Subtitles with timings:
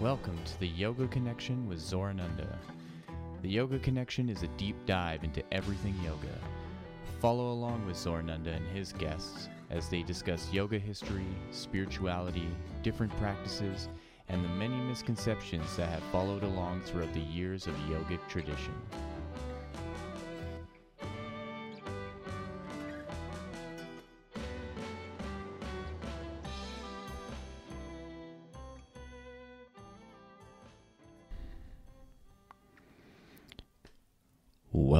[0.00, 2.56] Welcome to the Yoga Connection with Zorananda.
[3.42, 6.38] The Yoga Connection is a deep dive into everything yoga.
[7.20, 12.46] Follow along with Zorananda and his guests as they discuss yoga history, spirituality,
[12.84, 13.88] different practices,
[14.28, 18.74] and the many misconceptions that have followed along throughout the years of yogic tradition.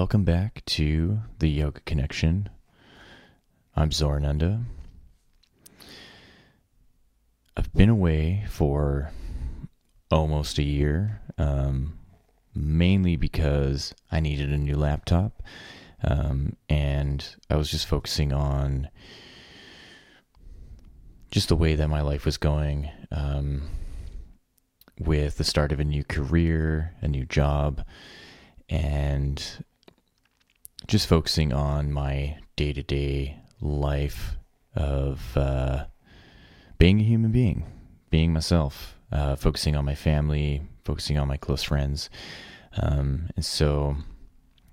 [0.09, 2.49] Welcome back to the Yoga Connection.
[3.77, 4.65] I'm Zorananda.
[7.55, 9.11] I've been away for
[10.11, 11.99] almost a year, um,
[12.55, 15.43] mainly because I needed a new laptop,
[16.03, 18.89] um, and I was just focusing on
[21.31, 23.69] just the way that my life was going um,
[24.99, 27.85] with the start of a new career, a new job
[28.69, 29.65] and
[30.89, 34.37] just focusing on my day to day life
[34.75, 35.85] of uh,
[36.79, 37.67] being a human being,
[38.09, 42.09] being myself, uh, focusing on my family, focusing on my close friends.
[42.81, 43.97] Um, and so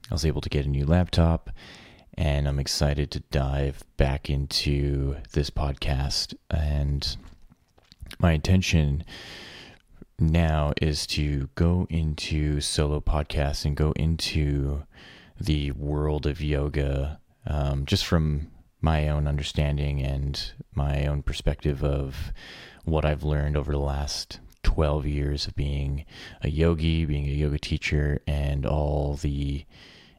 [0.09, 1.49] I was able to get a new laptop,
[2.13, 6.33] and I'm excited to dive back into this podcast.
[6.49, 7.17] And
[8.19, 9.03] my intention
[10.17, 14.83] now is to go into solo podcasts and go into
[15.39, 22.31] the world of yoga um, just from my own understanding and my own perspective of
[22.83, 26.05] what I've learned over the last 12 years of being
[26.41, 29.65] a yogi, being a yoga teacher, and all the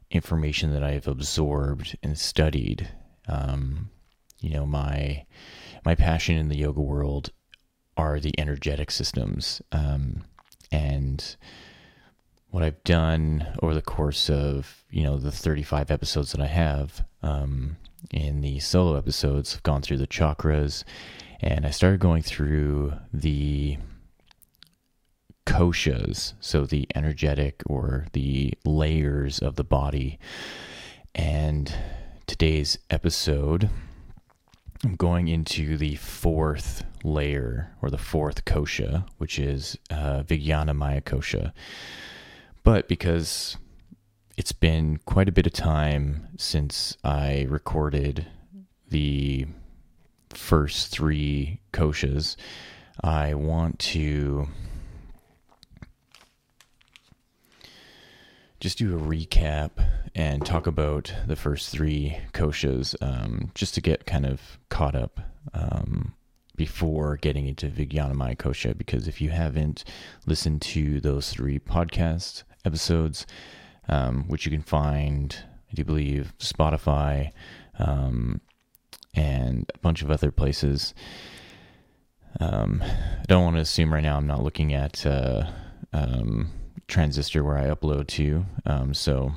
[0.09, 2.89] information that I've absorbed and studied.
[3.27, 3.89] Um,
[4.41, 5.25] you know, my
[5.85, 7.31] my passion in the yoga world
[7.95, 9.61] are the energetic systems.
[9.71, 10.23] Um,
[10.71, 11.35] and
[12.49, 17.05] what I've done over the course of, you know, the 35 episodes that I have,
[17.21, 17.77] um,
[18.11, 20.83] in the solo episodes, I've gone through the chakras
[21.41, 23.77] and I started going through the
[25.45, 30.19] koshas, so the energetic or the layers of the body.
[31.15, 31.73] And
[32.27, 33.69] today's episode,
[34.83, 41.01] I'm going into the fourth layer or the fourth kosha, which is uh, Vijnana Maya
[41.01, 41.53] kosha.
[42.67, 43.55] But because
[44.35, 48.27] it's been quite a bit of time since I recorded
[48.89, 49.47] the
[50.33, 52.35] first three koshas,
[53.01, 54.49] I want to
[58.59, 59.71] just do a recap
[60.13, 65.21] and talk about the first three koshas um, just to get kind of caught up
[65.53, 66.15] um,
[66.57, 68.77] before getting into Vijnanamaya Kosha.
[68.77, 69.85] Because if you haven't
[70.25, 73.25] listened to those three podcast episodes,
[73.89, 75.35] um, which you can find,
[75.71, 77.31] I do believe, Spotify
[77.79, 78.41] um,
[79.15, 80.93] and a bunch of other places.
[82.39, 85.47] Um, I don't want to assume right now I'm not looking at uh,
[85.93, 86.51] um,
[86.87, 88.45] transistor where I upload to.
[88.65, 89.31] Um, so,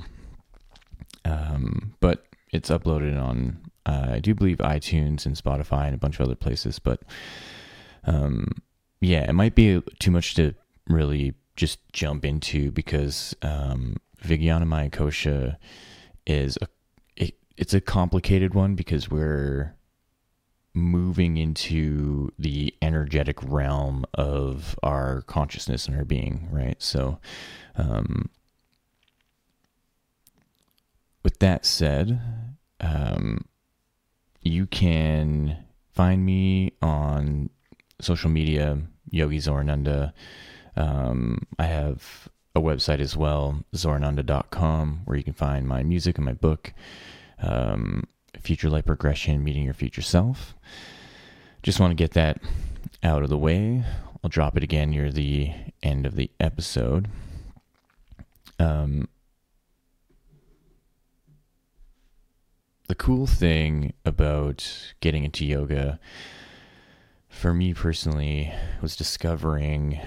[1.25, 6.19] um, but it's uploaded on, uh, I do believe iTunes and Spotify and a bunch
[6.19, 6.77] of other places.
[6.79, 7.01] But,
[8.05, 8.49] um,
[8.99, 10.53] yeah, it might be too much to
[10.87, 15.57] really just jump into because um, Vijnanamaya Kosha
[16.25, 16.67] is a
[17.17, 19.75] it, it's a complicated one because we're
[20.73, 26.81] moving into the energetic realm of our consciousness and our being, right?
[26.81, 27.19] So,
[27.75, 28.29] um,
[31.23, 32.19] with that said,
[32.79, 33.45] um,
[34.41, 35.57] you can
[35.93, 37.49] find me on
[37.99, 38.79] social media,
[39.09, 40.13] Yogi Zorananda.
[40.75, 46.25] Um, I have a website as well, zorananda.com, where you can find my music and
[46.25, 46.73] my book.
[47.41, 48.07] Um,
[48.39, 50.55] future life progression, meeting your future self.
[51.63, 52.39] Just want to get that
[53.03, 53.83] out of the way.
[54.23, 55.51] I'll drop it again near the
[55.81, 57.07] end of the episode.
[58.59, 59.07] Um,
[62.87, 65.99] the cool thing about getting into yoga,
[67.29, 69.99] for me personally, was discovering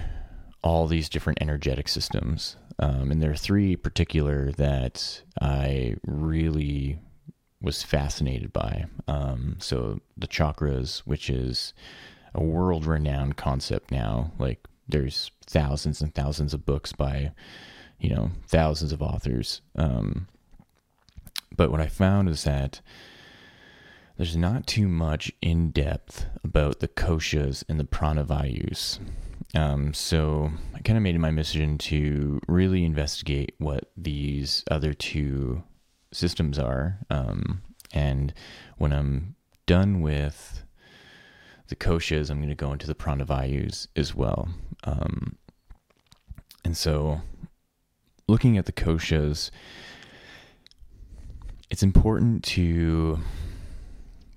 [0.65, 2.57] all these different energetic systems.
[2.79, 6.99] Um, and there are three particular that I really
[7.61, 8.85] was fascinated by.
[9.07, 11.73] Um, so the chakras, which is
[12.33, 17.31] a world renowned concept now, like there's thousands and thousands of books by,
[17.99, 19.61] you know, thousands of authors.
[19.75, 20.27] Um,
[21.55, 22.81] but what I found is that
[24.17, 28.99] there's not too much in depth about the koshas and the pranavayus.
[29.53, 34.93] Um, so I kind of made it my mission to really investigate what these other
[34.93, 35.63] two
[36.11, 36.99] systems are.
[37.09, 37.61] Um,
[37.93, 38.33] and
[38.77, 40.63] when I'm done with
[41.67, 44.49] the koshas, I'm going to go into the pranavayus as well.
[44.83, 45.37] Um,
[46.63, 47.21] and so
[48.27, 49.51] looking at the koshas,
[51.69, 53.19] it's important to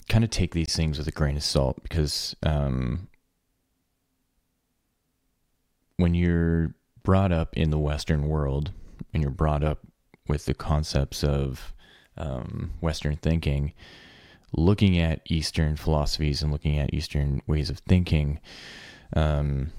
[0.08, 3.07] kind of take these things with a grain of salt because um,
[5.98, 8.70] when you're brought up in the Western world
[9.12, 9.80] and you're brought up
[10.26, 11.74] with the concepts of
[12.16, 13.72] um, Western thinking,
[14.56, 18.38] looking at Eastern philosophies and looking at Eastern ways of thinking,
[19.14, 19.72] um,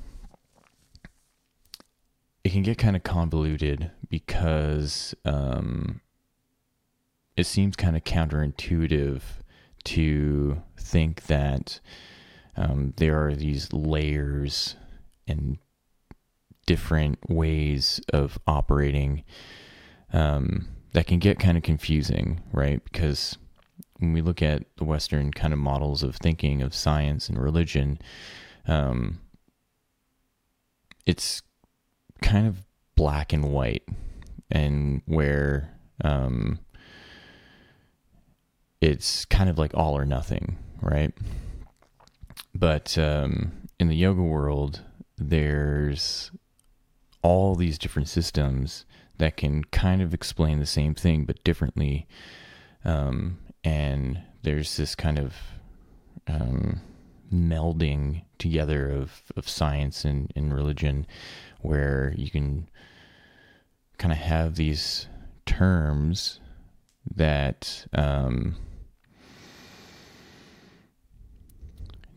[2.43, 6.01] it can get kind of convoluted because um,
[7.37, 9.21] it seems kind of counterintuitive
[9.85, 11.79] to think that
[12.57, 14.75] um, there are these layers
[15.27, 15.57] and
[16.69, 19.23] different ways of operating
[20.13, 22.83] um, that can get kind of confusing, right?
[22.83, 23.39] Because
[23.97, 27.97] when we look at the Western kind of models of thinking of science and religion,
[28.67, 29.19] um,
[31.07, 31.41] it's
[32.21, 32.63] kind of
[32.95, 33.83] black and white,
[34.51, 36.59] and where um,
[38.79, 41.13] it's kind of like all or nothing, right?
[42.53, 44.81] But um, in the yoga world,
[45.17, 46.29] there's
[47.21, 48.85] all these different systems
[49.17, 52.07] that can kind of explain the same thing but differently.
[52.85, 55.35] Um, and there's this kind of
[56.27, 56.81] um,
[57.31, 61.05] melding together of, of science and, and religion
[61.61, 62.69] where you can
[63.97, 65.07] kind of have these
[65.45, 66.39] terms
[67.15, 68.55] that um,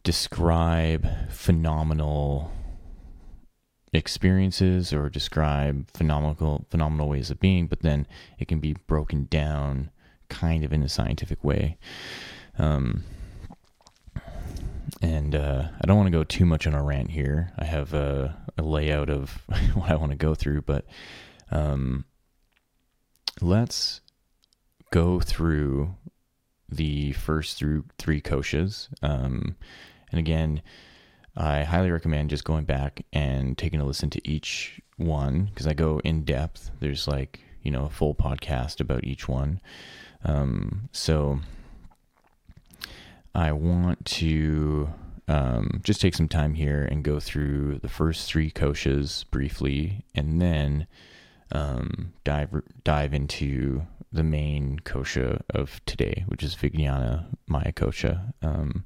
[0.05, 2.53] describe phenomenal
[3.93, 8.07] experiences or describe phenomenal phenomenal ways of being, but then
[8.39, 9.91] it can be broken down
[10.29, 11.77] kind of in a scientific way.
[12.59, 13.05] Um,
[15.01, 17.53] and uh, I don't want to go too much on a rant here.
[17.59, 19.31] I have a, a layout of
[19.75, 20.87] what I want to go through, but
[21.51, 22.05] um,
[23.41, 24.01] let's
[24.91, 25.97] go through
[26.69, 28.89] the first through three koshas.
[29.03, 29.57] Um,
[30.11, 30.63] and again,
[31.37, 35.73] I highly recommend just going back and taking a listen to each one because I
[35.73, 36.71] go in depth.
[36.81, 39.61] There's like, you know, a full podcast about each one.
[40.25, 41.41] Um, so
[43.35, 44.93] I want to
[45.29, 50.41] um, just take some time here and go through the first three koshas briefly and
[50.41, 50.87] then
[51.53, 52.51] um, dive
[52.85, 53.83] dive into
[54.13, 58.35] the main kosha of today, which is Vijnana Maya kosha.
[58.43, 58.85] Um,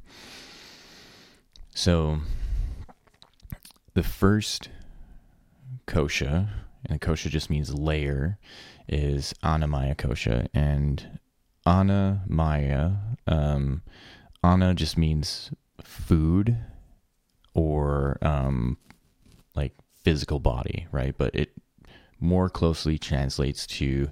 [1.76, 2.18] so
[3.92, 4.70] the first
[5.86, 6.48] kosha,
[6.86, 8.38] and kosha just means layer,
[8.88, 10.48] is Annamaya kosha.
[10.54, 11.18] And
[11.66, 12.96] Annamaya,
[13.26, 13.82] um,
[14.42, 15.50] Anna just means
[15.82, 16.56] food
[17.52, 18.78] or um,
[19.54, 21.14] like physical body, right?
[21.16, 21.50] But it
[22.18, 24.10] more closely translates to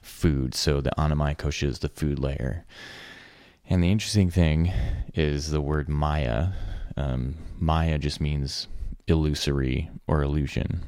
[0.00, 0.54] food.
[0.54, 2.64] So the Annamaya kosha is the food layer.
[3.68, 4.72] And the interesting thing
[5.14, 6.48] is the word Maya,
[6.96, 8.68] um, Maya just means
[9.06, 10.82] illusory or illusion.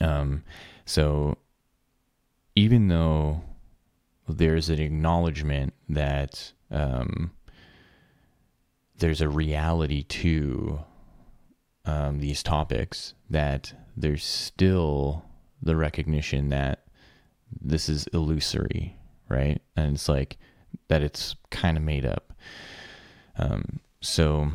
[0.00, 0.44] Um,
[0.84, 1.38] so
[2.54, 3.42] even though
[4.28, 7.30] there's an acknowledgement that um,
[8.98, 10.80] there's a reality to
[11.84, 15.24] um, these topics, that there's still
[15.62, 16.84] the recognition that
[17.60, 18.96] this is illusory,
[19.28, 19.60] right?
[19.76, 20.36] And it's like
[20.88, 22.32] that it's kind of made up.
[23.38, 24.50] Um, so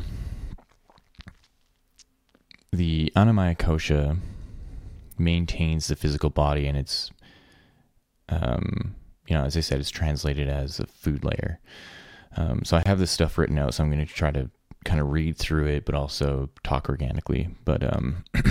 [2.72, 4.18] the Annamaya kosha
[5.18, 7.10] maintains the physical body and it's
[8.30, 8.94] um,
[9.28, 11.60] you know as i said it's translated as a food layer.
[12.36, 14.50] Um, so i have this stuff written out so i'm going to try to
[14.84, 17.48] kind of read through it but also talk organically.
[17.64, 18.24] But um,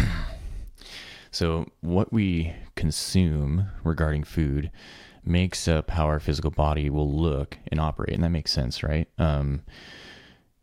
[1.31, 4.71] so what we consume regarding food
[5.23, 9.07] makes up how our physical body will look and operate and that makes sense right?
[9.17, 9.63] Um,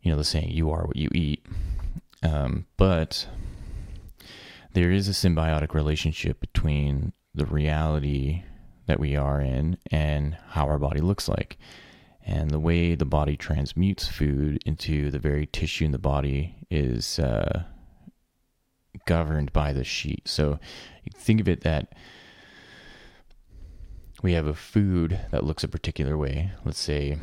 [0.00, 1.44] you know the saying you are what you eat.
[2.22, 3.26] Um, but
[4.78, 8.44] there is a symbiotic relationship between the reality
[8.86, 11.58] that we are in and how our body looks like.
[12.24, 17.18] And the way the body transmutes food into the very tissue in the body is
[17.18, 17.64] uh,
[19.04, 20.22] governed by the sheath.
[20.26, 20.60] So
[21.12, 21.96] think of it that
[24.22, 26.52] we have a food that looks a particular way.
[26.64, 27.18] Let's say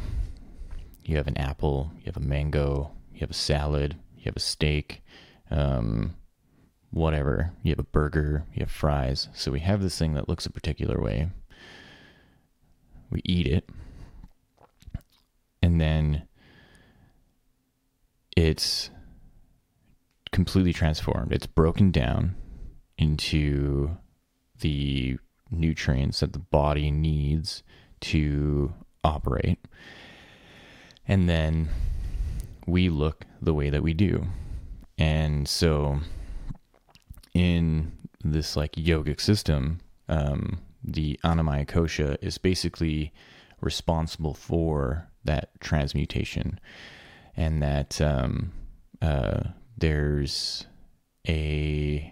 [1.05, 4.41] you have an apple, you have a mango, you have a salad, you have a
[4.41, 5.05] steak,
[5.49, 6.17] um,
[6.95, 7.51] whatever.
[7.61, 9.27] You have a burger, you have fries.
[9.33, 11.29] So we have this thing that looks a particular way.
[13.09, 13.69] We eat it.
[15.61, 16.23] And then
[18.37, 18.89] it's
[20.31, 21.33] completely transformed.
[21.33, 22.35] It's broken down
[22.97, 23.97] into
[24.61, 25.17] the
[25.51, 27.61] nutrients that the body needs
[28.01, 28.73] to
[29.03, 29.59] operate.
[31.05, 31.67] And then
[32.65, 34.27] we look the way that we do.
[34.97, 35.99] And so
[37.35, 37.91] in
[38.23, 43.13] this like yogic system, um, the Annamaya Kosha is basically
[43.61, 46.59] responsible for that transmutation
[47.35, 48.51] and that um,
[49.01, 49.41] uh,
[49.77, 50.65] there's
[51.27, 52.11] a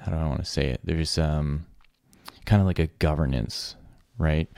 [0.00, 0.80] how do I want to say it?
[0.84, 1.64] There's um,
[2.44, 3.74] kind of like a governance,
[4.18, 4.48] right?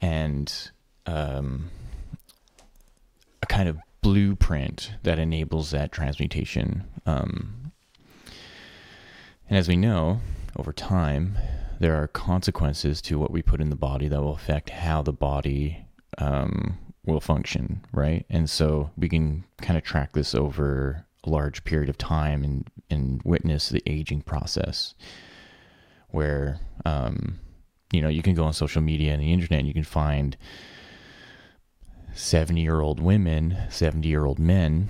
[0.00, 0.52] And
[1.06, 1.70] um,
[3.42, 6.84] a kind of blueprint that enables that transmutation.
[7.06, 7.57] Um,
[9.48, 10.20] and as we know,
[10.56, 11.38] over time,
[11.80, 15.12] there are consequences to what we put in the body that will affect how the
[15.12, 15.86] body
[16.18, 18.26] um, will function, right?
[18.28, 22.68] And so we can kind of track this over a large period of time and,
[22.90, 24.94] and witness the aging process
[26.10, 27.38] where, um,
[27.92, 30.36] you know, you can go on social media and the internet and you can find
[32.14, 34.88] 70 year old women, 70 year old men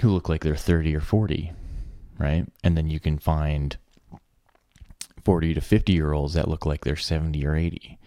[0.00, 1.52] who look like they're 30 or 40,
[2.18, 2.46] right?
[2.62, 3.76] And then you can find
[5.24, 7.98] 40 to 50 year olds that look like they're 70 or 80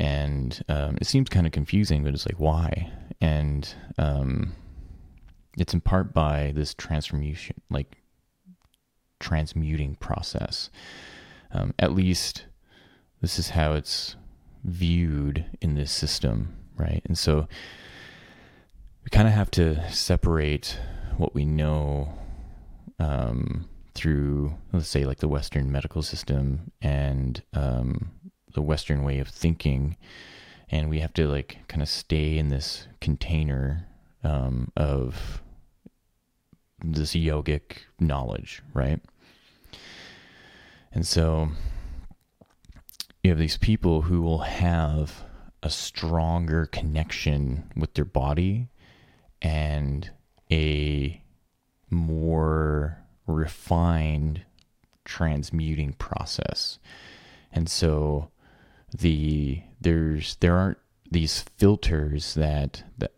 [0.00, 2.90] and um, it seems kind of confusing, but it's like why?
[3.20, 4.52] And um,
[5.58, 7.98] it's in part by this transformation, like
[9.18, 10.70] transmuting process.
[11.52, 12.46] Um, at least
[13.20, 14.16] this is how it's
[14.64, 17.02] viewed in this system, right?
[17.04, 17.46] And so
[19.04, 20.78] we kind of have to separate
[21.18, 22.14] what we know
[22.98, 23.68] um,
[24.00, 28.10] through, let's say, like the Western medical system and um,
[28.54, 29.98] the Western way of thinking,
[30.70, 33.86] and we have to like kind of stay in this container
[34.24, 35.42] um, of
[36.82, 37.60] this yogic
[37.98, 39.00] knowledge, right?
[40.92, 41.50] And so
[43.22, 45.24] you have these people who will have
[45.62, 48.70] a stronger connection with their body
[49.42, 50.10] and
[50.50, 51.22] a
[51.90, 52.99] more
[53.30, 54.42] refined
[55.04, 56.78] transmuting process.
[57.52, 58.30] And so
[58.96, 60.78] the there's there aren't
[61.10, 63.12] these filters that that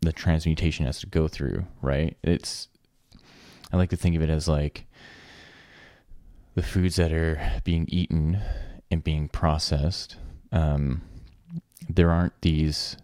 [0.00, 2.16] the transmutation has to go through, right?
[2.22, 2.68] It's
[3.72, 4.86] I like to think of it as like
[6.54, 8.40] the foods that are being eaten
[8.90, 10.16] and being processed.
[10.52, 11.02] Um,
[11.88, 12.96] there aren't these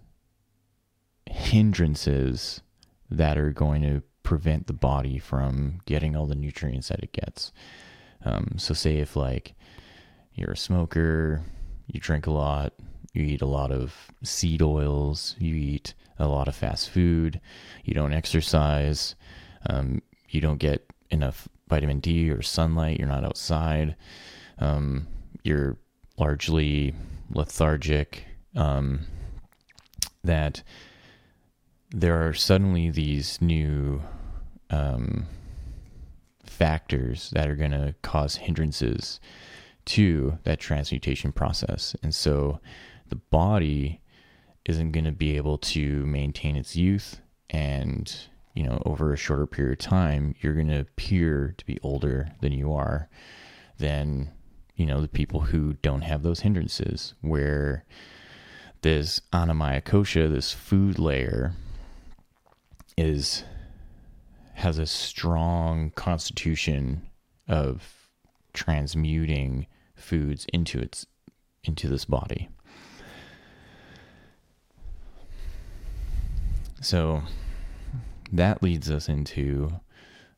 [1.27, 2.63] hindrances
[3.11, 7.53] that are going to prevent the body from getting all the nutrients that it gets.
[8.25, 9.55] Um, so, say if like
[10.35, 11.43] you're a smoker,
[11.87, 12.75] you drink a lot,
[13.13, 17.41] you eat a lot of seed oils, you eat a lot of fast food,
[17.85, 19.15] you don't exercise,
[19.69, 23.97] um, you don't get enough vitamin D or sunlight, you're not outside,
[24.59, 25.07] um,
[25.43, 25.77] you're
[26.17, 26.95] largely
[27.31, 28.25] lethargic,
[28.55, 29.01] um,
[30.25, 30.63] that
[31.93, 34.03] there are suddenly these new
[34.71, 35.27] um,
[36.45, 39.21] factors that are going to cause hindrances
[39.85, 41.95] to that transmutation process.
[42.03, 42.61] And so
[43.09, 44.01] the body
[44.65, 47.21] isn't going to be able to maintain its youth
[47.51, 48.15] and
[48.55, 52.29] you know over a shorter period of time you're going to appear to be older
[52.41, 53.09] than you are
[53.79, 54.31] than
[54.77, 57.85] you know the people who don't have those hindrances where
[58.83, 61.53] this annamaya kosha this food layer
[62.97, 63.45] is
[64.55, 67.03] has a strong constitution
[67.49, 68.09] of
[68.53, 71.07] transmuting foods into its
[71.65, 72.49] into this body.
[76.81, 77.23] So
[78.33, 79.73] that leads us into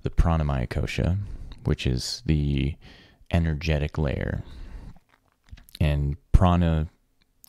[0.02, 1.18] the pranamaya kosha,
[1.64, 2.76] which is the
[3.30, 4.42] energetic layer.
[5.80, 6.88] And prana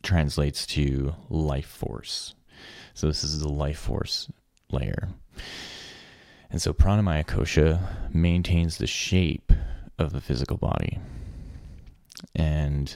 [0.01, 2.33] translates to life force.
[2.93, 4.29] So this is the life force
[4.71, 5.09] layer.
[6.49, 9.51] And so pranamaya kosha maintains the shape
[9.97, 10.99] of the physical body.
[12.35, 12.95] And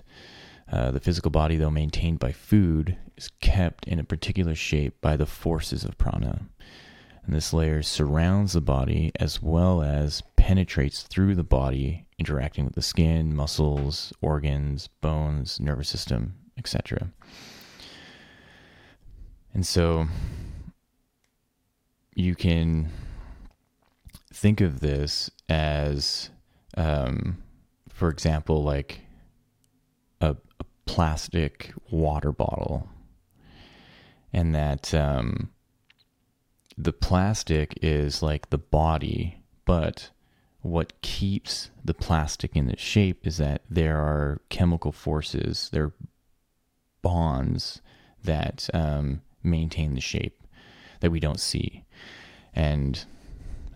[0.71, 5.17] uh, the physical body, though maintained by food, is kept in a particular shape by
[5.17, 6.41] the forces of prana.
[7.25, 12.75] And this layer surrounds the body as well as penetrates through the body, interacting with
[12.75, 17.11] the skin, muscles, organs, bones, nervous system, etc.
[19.53, 20.07] And so
[22.19, 22.89] you can
[24.33, 26.29] think of this as,
[26.75, 27.41] um,
[27.87, 29.01] for example, like
[30.19, 32.89] a, a, plastic water bottle,
[34.33, 35.49] and that um,
[36.77, 40.09] the plastic is like the body, but
[40.61, 45.93] what keeps the plastic in its shape is that there are chemical forces, there are
[47.01, 47.81] bonds
[48.23, 50.43] that um, maintain the shape
[50.99, 51.85] that we don't see.
[52.53, 53.03] And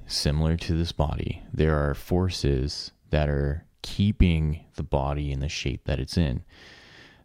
[0.08, 5.86] similar to this body, there are forces that are keeping the body in the shape
[5.86, 6.44] that it's in.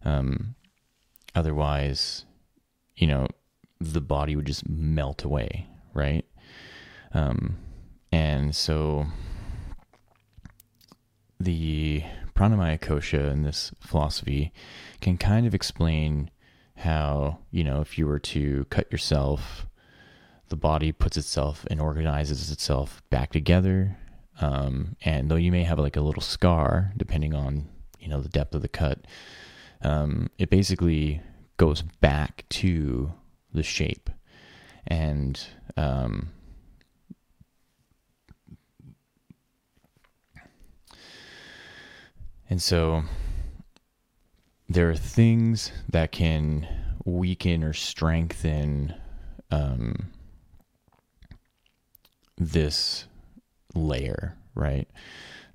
[0.04, 0.54] Um,
[1.34, 2.24] otherwise,
[2.96, 3.28] you know,
[3.80, 6.24] the body would just melt away, right?
[7.14, 7.56] Um,
[8.12, 9.06] and so
[11.40, 12.02] the
[12.34, 14.52] pranamaya kosha in this philosophy
[15.00, 16.30] can kind of explain
[16.76, 19.66] how, you know, if you were to cut yourself,
[20.48, 23.96] the body puts itself and organizes itself back together.
[24.40, 28.28] Um, and though you may have like a little scar, depending on, you know, the
[28.28, 29.06] depth of the cut,
[29.82, 31.20] um, it basically
[31.56, 33.12] goes back to
[33.52, 34.10] the shape.
[34.86, 35.40] And,
[35.76, 36.30] um,
[42.48, 43.02] and so
[44.68, 46.68] there are things that can
[47.04, 48.94] weaken or strengthen
[49.50, 50.10] um,
[52.38, 53.06] this
[53.74, 54.88] layer, right?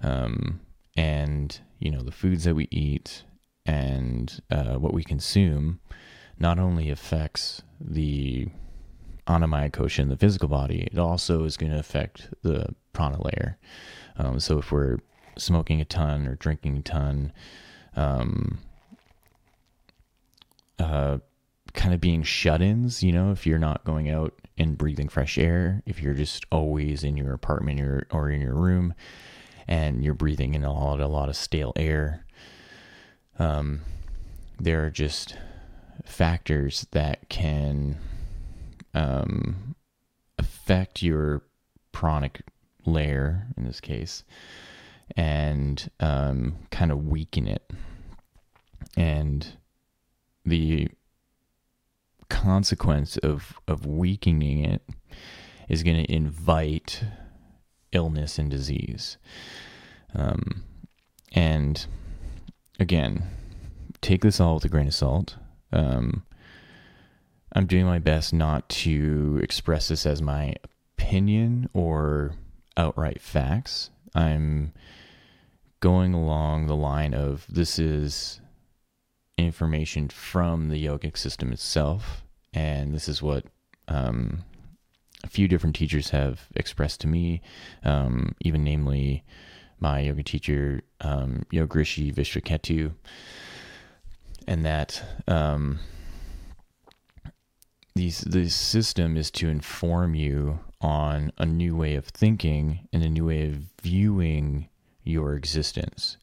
[0.02, 0.60] Um,
[0.96, 3.24] and you know the foods that we eat
[3.66, 5.80] and uh, what we consume
[6.38, 8.48] not only affects the
[9.28, 13.58] annamaya kosha in the physical body, it also is going to affect the prana layer.
[14.18, 14.98] Um, so if we're
[15.38, 17.32] smoking a ton or drinking a ton,
[17.96, 18.60] um,
[20.80, 21.20] uh,
[21.84, 25.84] kind of being shut-ins, you know, if you're not going out and breathing fresh air,
[25.86, 28.94] if you're just always in your apartment or, or in your room
[29.68, 32.26] and you're breathing in a lot, a lot of stale air,
[33.38, 33.82] um,
[34.62, 35.36] there are just
[36.06, 37.98] factors that can
[38.94, 39.76] um,
[40.38, 41.44] affect your
[41.92, 42.44] pranic
[42.86, 44.24] layer in this case
[45.18, 47.70] and um, kind of weaken it.
[48.96, 49.46] And
[50.46, 50.88] the
[52.34, 54.82] consequence of, of weakening it
[55.70, 57.04] is going to invite
[57.92, 59.18] illness and disease.
[60.16, 60.64] Um,
[61.32, 61.86] and
[62.80, 63.24] again,
[64.02, 65.38] take this all with a grain of salt.
[65.72, 66.26] Um,
[67.54, 70.56] I'm doing my best not to express this as my
[70.98, 72.34] opinion or
[72.76, 73.92] outright facts.
[74.16, 74.74] I'm
[75.82, 78.42] going along the line of this is
[79.38, 82.23] information from the yogic system itself,
[82.54, 83.46] and this is what
[83.88, 84.44] um,
[85.24, 87.42] a few different teachers have expressed to me,
[87.84, 89.24] um, even namely
[89.80, 92.94] my yoga teacher um, Yoga Rishi Vishvaketu,
[94.48, 95.80] and that um,
[97.96, 103.10] these this system is to inform you on a new way of thinking and a
[103.10, 104.68] new way of viewing
[105.04, 106.18] your existence.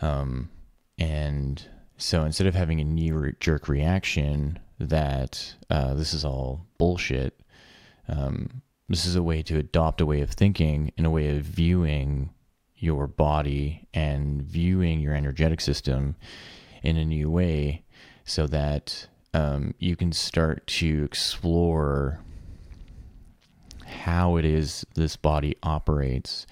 [0.00, 0.50] Um,
[0.98, 1.62] and
[1.96, 7.40] so instead of having a knee jerk reaction that uh, this is all bullshit,
[8.08, 11.44] um, this is a way to adopt a way of thinking and a way of
[11.44, 12.30] viewing
[12.76, 16.16] your body and viewing your energetic system
[16.82, 17.84] in a new way
[18.24, 22.20] so that um, you can start to explore
[23.84, 26.46] how it is this body operates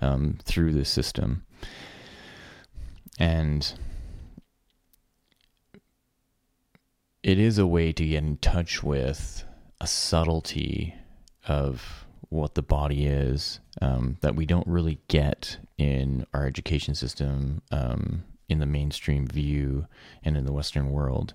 [0.00, 1.44] um, through this system.
[3.18, 3.72] And
[7.28, 9.44] it is a way to get in touch with
[9.82, 10.94] a subtlety
[11.46, 17.60] of what the body is um, that we don't really get in our education system,
[17.70, 19.86] um, in the mainstream view,
[20.24, 21.34] and in the Western world.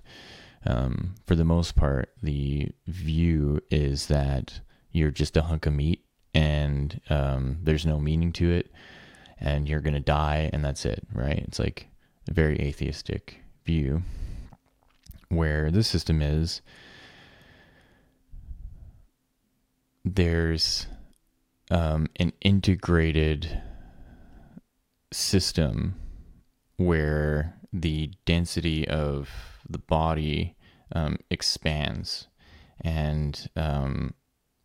[0.66, 4.58] Um, for the most part, the view is that
[4.90, 6.04] you're just a hunk of meat
[6.34, 8.72] and um, there's no meaning to it
[9.38, 11.38] and you're going to die and that's it, right?
[11.46, 11.86] It's like
[12.28, 14.02] a very atheistic view
[15.36, 16.62] where the system is
[20.04, 20.86] there's
[21.70, 23.62] um, an integrated
[25.12, 25.94] system
[26.76, 29.30] where the density of
[29.68, 30.54] the body
[30.92, 32.28] um, expands.
[32.80, 34.14] And um,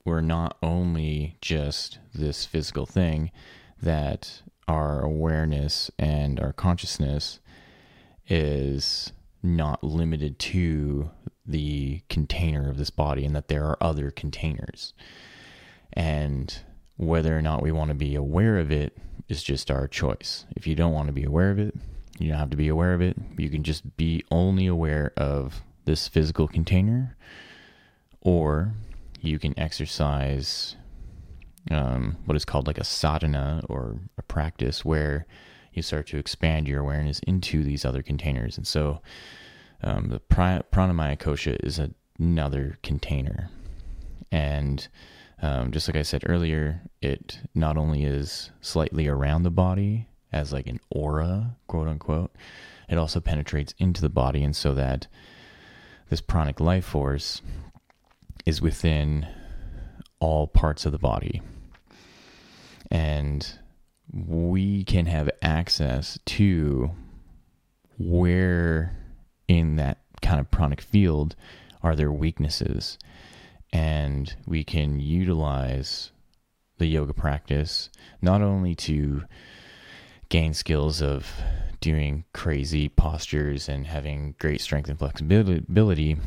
[0.03, 3.31] we're not only just this physical thing,
[3.81, 7.39] that our awareness and our consciousness
[8.27, 11.11] is not limited to
[11.45, 14.93] the container of this body and that there are other containers.
[15.93, 16.55] And
[16.97, 18.97] whether or not we want to be aware of it
[19.27, 20.45] is just our choice.
[20.55, 21.73] If you don't want to be aware of it,
[22.19, 23.17] you don't have to be aware of it.
[23.37, 27.15] You can just be only aware of this physical container,
[28.21, 28.73] or
[29.21, 30.75] you can exercise
[31.71, 35.25] um, what is called like a sadhana or a practice where
[35.79, 38.57] you start to expand your awareness into these other containers.
[38.57, 39.01] And so
[39.81, 41.79] um, the pranamaya kosha is
[42.19, 43.49] another container.
[44.29, 44.85] And
[45.41, 50.51] um, just like I said earlier, it not only is slightly around the body as
[50.51, 52.35] like an aura, quote unquote,
[52.89, 54.43] it also penetrates into the body.
[54.43, 55.07] And so that
[56.09, 57.41] this pranic life force
[58.45, 59.27] is within
[60.19, 61.41] all parts of the body.
[62.91, 63.47] And
[64.11, 66.91] we can have access to
[67.97, 68.97] where
[69.47, 71.35] in that kind of pranic field
[71.83, 72.97] are there weaknesses.
[73.71, 76.11] And we can utilize
[76.77, 77.89] the yoga practice
[78.21, 79.23] not only to
[80.29, 81.29] gain skills of
[81.81, 86.17] doing crazy postures and having great strength and flexibility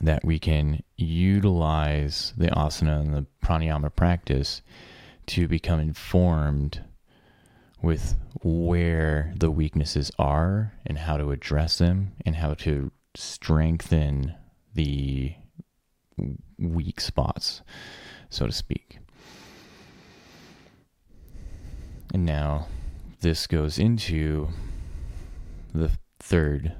[0.00, 4.62] that we can utilize the asana and the pranayama practice
[5.26, 6.82] to become informed
[7.82, 14.34] with where the weaknesses are and how to address them and how to strengthen
[14.74, 15.34] the
[16.58, 17.62] weak spots,
[18.30, 18.98] so to speak.
[22.14, 22.68] And now
[23.20, 24.48] this goes into
[25.74, 26.74] the third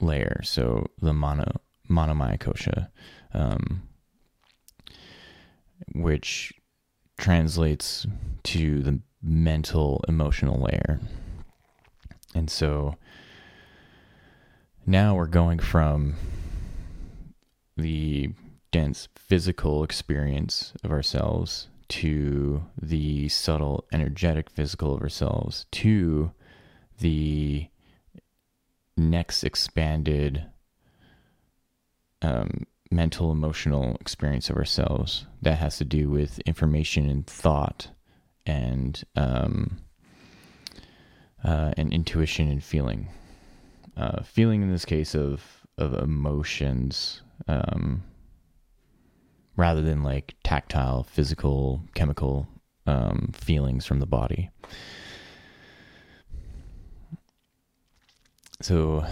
[0.00, 2.88] layer, so the mono manomaya kosha,
[3.32, 3.82] um,
[5.94, 6.52] which
[7.18, 8.06] translates
[8.44, 11.00] to the mental emotional layer.
[12.34, 12.96] And so
[14.86, 16.14] now we're going from
[17.76, 18.30] the
[18.70, 26.32] dense physical experience of ourselves to the subtle energetic physical of ourselves to
[26.98, 27.68] the
[28.96, 30.46] next expanded
[32.22, 37.88] um, mental emotional experience of ourselves that has to do with information and thought
[38.46, 39.78] and um,
[41.44, 43.08] uh, and intuition and feeling.
[43.96, 45.42] Uh, feeling in this case of
[45.78, 48.02] of emotions um,
[49.56, 52.46] rather than like tactile physical chemical
[52.86, 54.50] um, feelings from the body.
[58.62, 59.04] So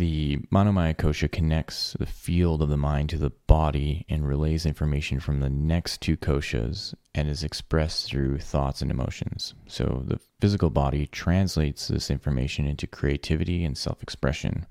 [0.00, 5.20] the Manomaya Kosha connects the field of the mind to the body and relays information
[5.20, 9.52] from the next two koshas and is expressed through thoughts and emotions.
[9.66, 14.64] So the physical body translates this information into creativity and self expression.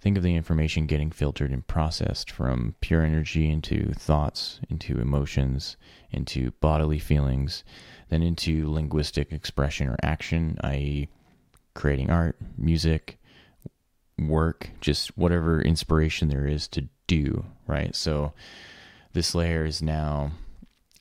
[0.00, 5.76] Think of the information getting filtered and processed from pure energy into thoughts, into emotions,
[6.10, 7.62] into bodily feelings,
[8.08, 11.10] then into linguistic expression or action, i.e.,
[11.74, 13.18] creating art, music,
[14.18, 17.94] work, just whatever inspiration there is to do, right?
[17.94, 18.32] So
[19.12, 20.32] this layer is now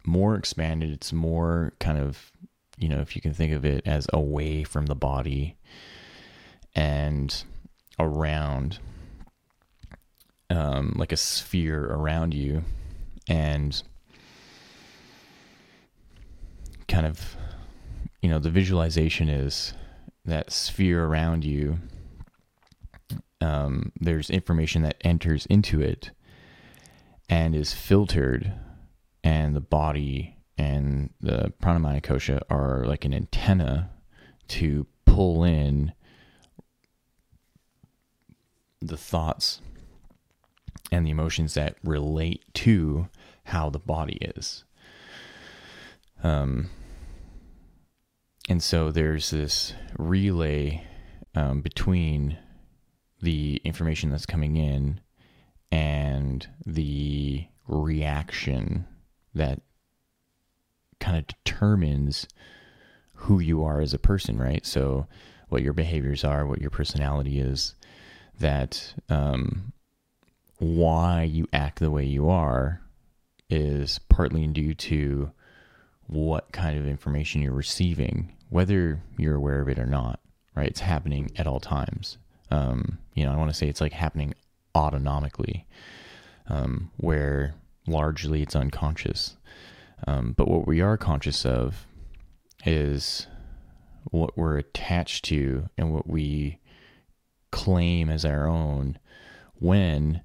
[0.06, 0.92] more expanded.
[0.92, 2.32] It's more kind of,
[2.78, 5.58] you know, if you can think of it as away from the body
[6.76, 7.44] and
[8.00, 8.80] around,
[10.50, 12.64] um, like a sphere around you,
[13.28, 13.82] and
[16.88, 17.36] kind of,
[18.22, 19.74] you know, the visualization is
[20.26, 21.80] that sphere around you
[23.46, 26.10] um, there's information that enters into it
[27.30, 28.52] and is filtered,
[29.24, 33.92] and the body and the pranamaya kosha are like an antenna
[34.48, 35.94] to pull in
[38.82, 39.62] the thoughts
[40.92, 43.08] and the emotions that relate to
[43.44, 44.64] how the body is.
[46.24, 46.72] Um,
[48.50, 50.84] and so there's this relay
[51.36, 52.40] um, between
[53.22, 55.00] the information that's coming in
[55.72, 58.86] and the reaction
[59.34, 59.62] that
[61.00, 62.28] kind of determines
[63.14, 64.66] who you are as a person, right?
[64.66, 65.08] So,
[65.50, 67.76] what your behaviors are, what your personality is,
[68.40, 69.74] that um,
[70.58, 72.82] why you act the way you are
[73.50, 75.32] is partly due to
[76.08, 80.20] what kind of information you're receiving, whether you're aware of it or not,
[80.56, 80.68] right?
[80.68, 82.18] It's happening at all times.
[82.52, 84.34] Um, you know, I want to say it's like happening
[84.76, 85.66] autonomically,
[86.48, 87.56] um, where
[87.88, 89.38] largely it's unconscious.
[90.08, 91.88] Um, but what we are conscious of
[92.66, 93.28] is
[94.12, 96.60] what we're attached to and what we
[97.52, 99.00] claim as our own
[99.56, 100.22] when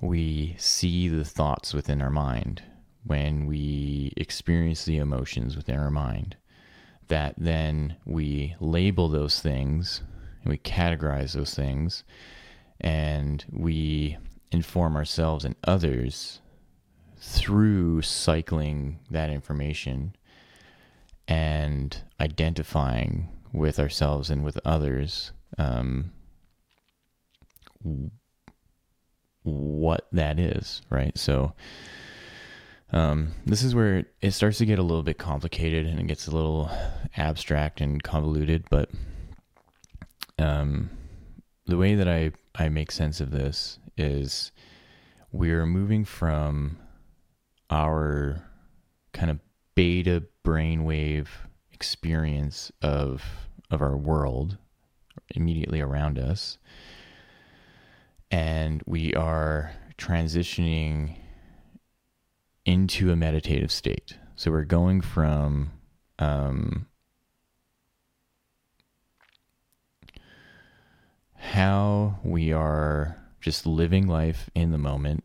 [0.00, 2.62] we see the thoughts within our mind,
[3.04, 6.36] when we experience the emotions within our mind,
[7.08, 10.02] that then we label those things
[10.42, 12.04] and we categorize those things
[12.80, 14.16] and we
[14.50, 16.40] inform ourselves and others
[17.16, 20.14] through cycling that information
[21.28, 26.10] and identifying with ourselves and with others um,
[29.42, 31.16] what that is, right?
[31.16, 31.54] So,
[32.92, 36.26] um, this is where it starts to get a little bit complicated and it gets
[36.26, 36.70] a little
[37.16, 38.90] abstract and convoluted, but
[40.42, 40.90] um,
[41.66, 44.52] the way that I, I make sense of this is
[45.30, 46.78] we're moving from
[47.70, 48.44] our
[49.12, 49.38] kind of
[49.74, 51.28] beta brainwave
[51.72, 53.22] experience of
[53.70, 54.58] of our world
[55.34, 56.58] immediately around us
[58.32, 61.16] and we are transitioning
[62.64, 64.16] into a meditative state.
[64.36, 65.72] So we're going from
[66.18, 66.86] um,
[71.42, 75.24] how we are just living life in the moment,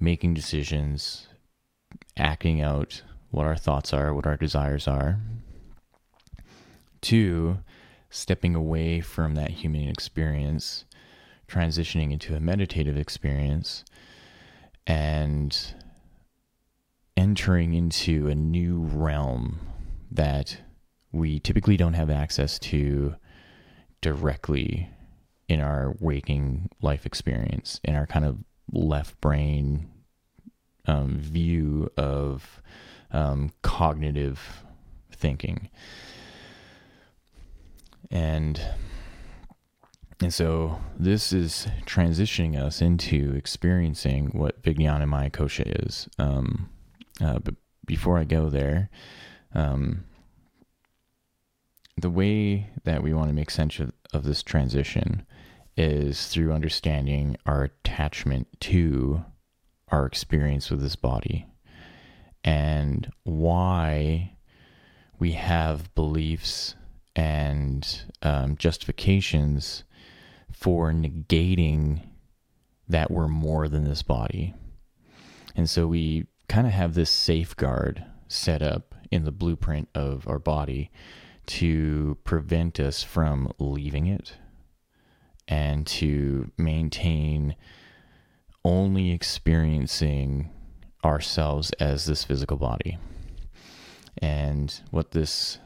[0.00, 1.28] making decisions,
[2.16, 5.20] acting out what our thoughts are, what our desires are,
[7.02, 7.58] to
[8.08, 10.86] stepping away from that human experience
[11.46, 13.84] transitioning into a meditative experience
[14.86, 15.74] and
[17.18, 19.60] entering into a new realm
[20.10, 20.56] that
[21.12, 23.14] we typically don't have access to
[24.06, 24.88] directly
[25.48, 28.38] in our waking life experience, in our kind of
[28.70, 29.90] left brain
[30.86, 32.62] um, view of
[33.10, 34.62] um, cognitive
[35.10, 35.70] thinking.
[38.12, 38.60] And
[40.20, 46.08] and so this is transitioning us into experiencing what Vijnana Maya Kosha is.
[46.16, 46.70] Um,
[47.20, 48.88] uh, but before I go there,
[49.52, 50.04] um,
[51.96, 55.26] the way that we want to make sense of, of this transition
[55.76, 59.24] is through understanding our attachment to
[59.88, 61.46] our experience with this body
[62.42, 64.36] and why
[65.18, 66.74] we have beliefs
[67.14, 69.84] and um, justifications
[70.52, 72.00] for negating
[72.88, 74.54] that we're more than this body.
[75.54, 80.38] And so we kind of have this safeguard set up in the blueprint of our
[80.38, 80.90] body
[81.46, 84.34] to prevent us from leaving it
[85.48, 87.54] and to maintain
[88.64, 90.50] only experiencing
[91.04, 92.98] ourselves as this physical body.
[94.18, 95.58] And what this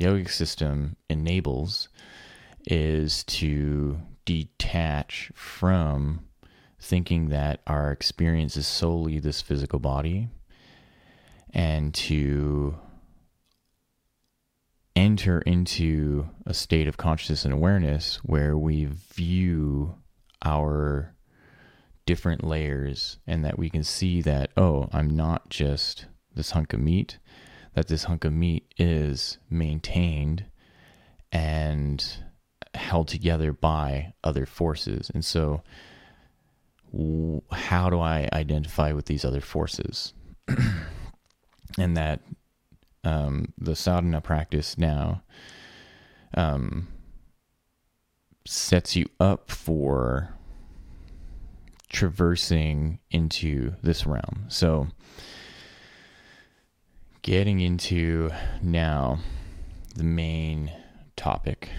[0.00, 1.88] yogic system enables
[2.66, 6.20] is to detach from
[6.80, 10.28] thinking that our experience is solely this physical body
[11.50, 12.76] and to
[14.96, 19.94] enter into a state of consciousness and awareness where we view
[20.42, 21.14] our
[22.06, 26.80] different layers and that we can see that, oh, I'm not just this hunk of
[26.80, 27.18] meat,
[27.74, 30.46] that this hunk of meat is maintained
[31.30, 32.04] and
[32.74, 35.10] held together by other forces.
[35.12, 35.62] And so,
[37.50, 40.14] how do I identify with these other forces?
[41.78, 42.20] and that
[43.06, 45.22] um, the sadhana practice now
[46.34, 46.88] um,
[48.44, 50.34] sets you up for
[51.88, 54.46] traversing into this realm.
[54.48, 54.88] So,
[57.22, 59.20] getting into now
[59.94, 60.72] the main
[61.16, 61.70] topic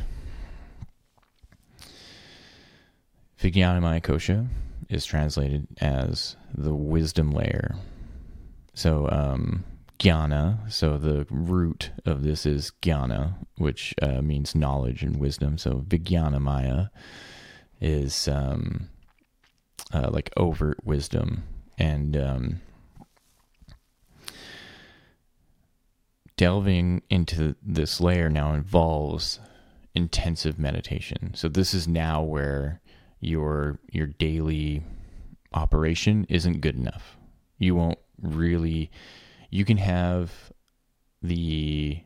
[3.40, 4.48] Vijnanamaya Kosha
[4.90, 7.76] is translated as the wisdom layer.
[8.74, 9.64] So, um,
[10.00, 15.58] jnana, so the root of this is jnana, which uh, means knowledge and wisdom.
[15.58, 16.90] So, Vijnanamaya
[17.82, 18.90] is um,
[19.94, 21.44] uh, like overt wisdom.
[21.80, 22.62] And um,
[26.38, 29.40] delving into this layer now involves
[29.94, 31.34] intensive meditation.
[31.34, 32.82] So, this is now where
[33.20, 34.84] your your daily
[35.54, 37.18] operation isn't good enough.
[37.58, 38.92] You won't really
[39.50, 40.32] you can have
[41.22, 42.00] the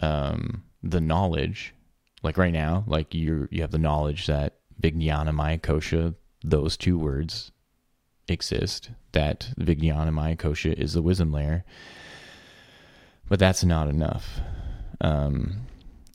[0.00, 1.74] um the knowledge
[2.22, 6.98] like right now like you you have the knowledge that Vijnana Maya Kosha those two
[6.98, 7.52] words
[8.28, 11.64] exist that Vijnana Maya Kosha is the wisdom layer
[13.28, 14.40] but that's not enough.
[15.00, 15.66] Um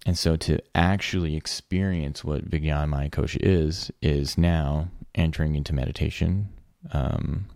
[0.08, 6.48] and so to actually experience what Vijnana Maya Kosha is, is now entering into meditation,
[6.94, 7.48] um,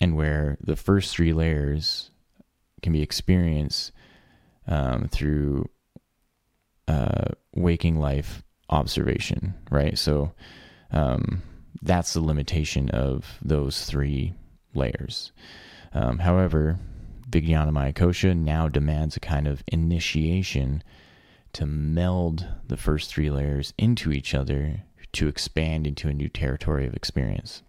[0.00, 2.10] and where the first three layers
[2.84, 3.92] can be experienced
[4.68, 5.68] um, through
[6.86, 9.98] uh, waking life observation, right?
[9.98, 10.32] So
[10.90, 11.42] um,
[11.80, 14.34] that's the limitation of those three
[14.74, 15.32] layers.
[15.94, 16.78] Um, however,
[17.30, 20.82] Vijnana Kosha now demands a kind of initiation
[21.54, 26.86] to meld the first three layers into each other to expand into a new territory
[26.86, 27.62] of experience.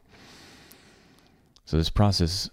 [1.63, 2.49] So this process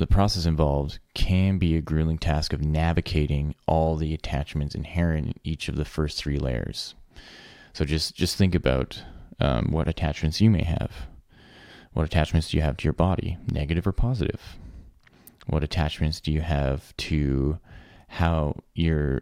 [0.00, 5.34] the process involved can be a grueling task of navigating all the attachments inherent in
[5.44, 6.94] each of the first three layers.
[7.74, 9.02] So just just think about
[9.40, 10.90] um, what attachments you may have.
[11.92, 14.40] What attachments do you have to your body, negative or positive?
[15.48, 17.58] What attachments do you have to
[18.08, 19.20] how your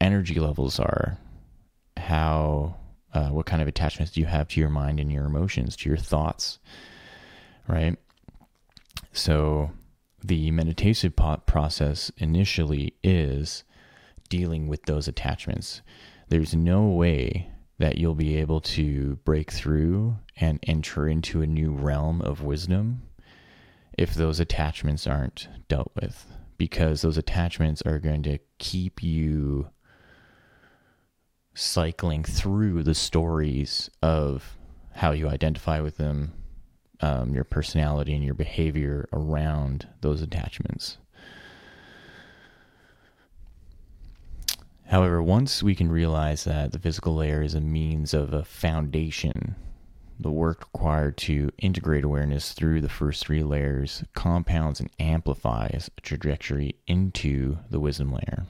[0.00, 1.18] energy levels are?
[1.98, 2.76] How
[3.12, 5.90] uh, what kind of attachments do you have to your mind and your emotions, to
[5.90, 6.58] your thoughts,
[7.68, 7.98] right?
[9.12, 9.72] So
[10.26, 13.62] the meditative process initially is
[14.28, 15.82] dealing with those attachments.
[16.28, 21.70] There's no way that you'll be able to break through and enter into a new
[21.70, 23.02] realm of wisdom
[23.96, 26.26] if those attachments aren't dealt with,
[26.58, 29.68] because those attachments are going to keep you
[31.54, 34.58] cycling through the stories of
[34.92, 36.32] how you identify with them,
[37.00, 40.98] um, your personality, and your behavior around those attachments.
[44.86, 49.56] However, once we can realize that the physical layer is a means of a foundation,
[50.18, 56.00] the work required to integrate awareness through the first three layers compounds and amplifies a
[56.00, 58.46] trajectory into the wisdom layer.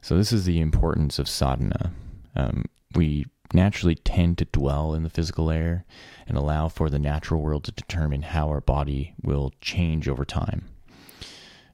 [0.00, 1.92] So, this is the importance of sadhana.
[2.34, 5.84] Um, we naturally tend to dwell in the physical layer
[6.26, 10.68] and allow for the natural world to determine how our body will change over time.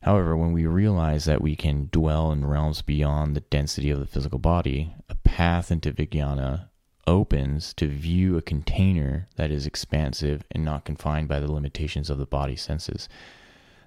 [0.02, 4.06] However, when we realize that we can dwell in realms beyond the density of the
[4.06, 6.68] physical body, a path into Vijnana
[7.06, 12.18] opens to view a container that is expansive and not confined by the limitations of
[12.18, 13.08] the body senses.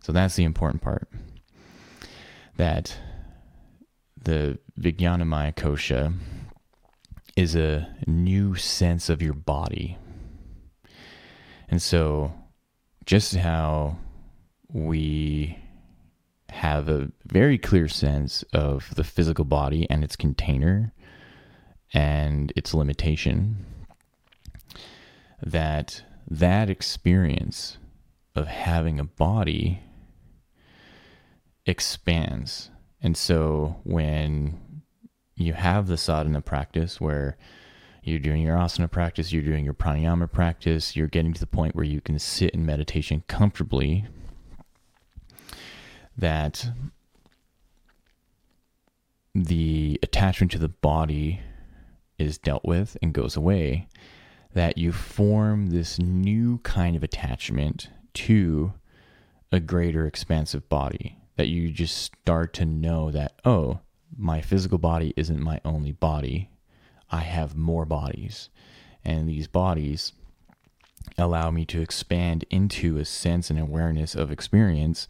[0.02, 1.08] So that's the important part.
[2.58, 2.98] That
[4.20, 6.14] the Vijnanamaya Kosha
[7.38, 9.96] is a new sense of your body.
[11.70, 12.34] And so,
[13.06, 13.98] just how
[14.74, 15.60] we
[16.50, 20.94] have a very clear sense of the physical body and its container
[21.94, 23.66] and its limitation
[25.42, 27.78] that that experience
[28.36, 29.82] of having a body
[31.66, 32.72] expands
[33.02, 34.60] and so when
[35.38, 37.38] you have the sadhana practice where
[38.04, 41.76] you're doing your asana practice you're doing your pranayama practice you're getting to the point
[41.76, 44.06] where you can sit in meditation comfortably
[46.18, 46.70] that
[49.46, 51.42] the attachment to the body
[52.18, 53.88] is dealt with and goes away,
[54.54, 58.74] that you form this new kind of attachment to
[59.52, 61.18] a greater expansive body.
[61.36, 63.80] That you just start to know that, oh,
[64.16, 66.50] my physical body isn't my only body.
[67.10, 68.50] I have more bodies.
[69.04, 70.14] And these bodies
[71.18, 75.08] allow me to expand into a sense and awareness of experience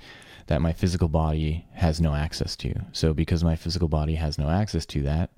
[0.48, 2.74] that my physical body has no access to.
[2.92, 5.32] So because my physical body has no access to that,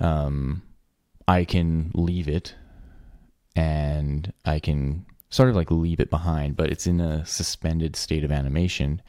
[0.00, 0.62] um,
[1.28, 2.54] I can leave it
[3.54, 8.24] and I can sort of like leave it behind, but it's in a suspended state
[8.24, 9.02] of animation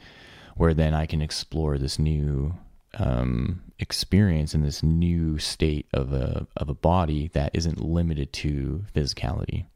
[0.56, 2.54] where then I can explore this new
[2.96, 8.84] um, experience in this new state of a of a body that isn't limited to
[8.94, 9.66] physicality.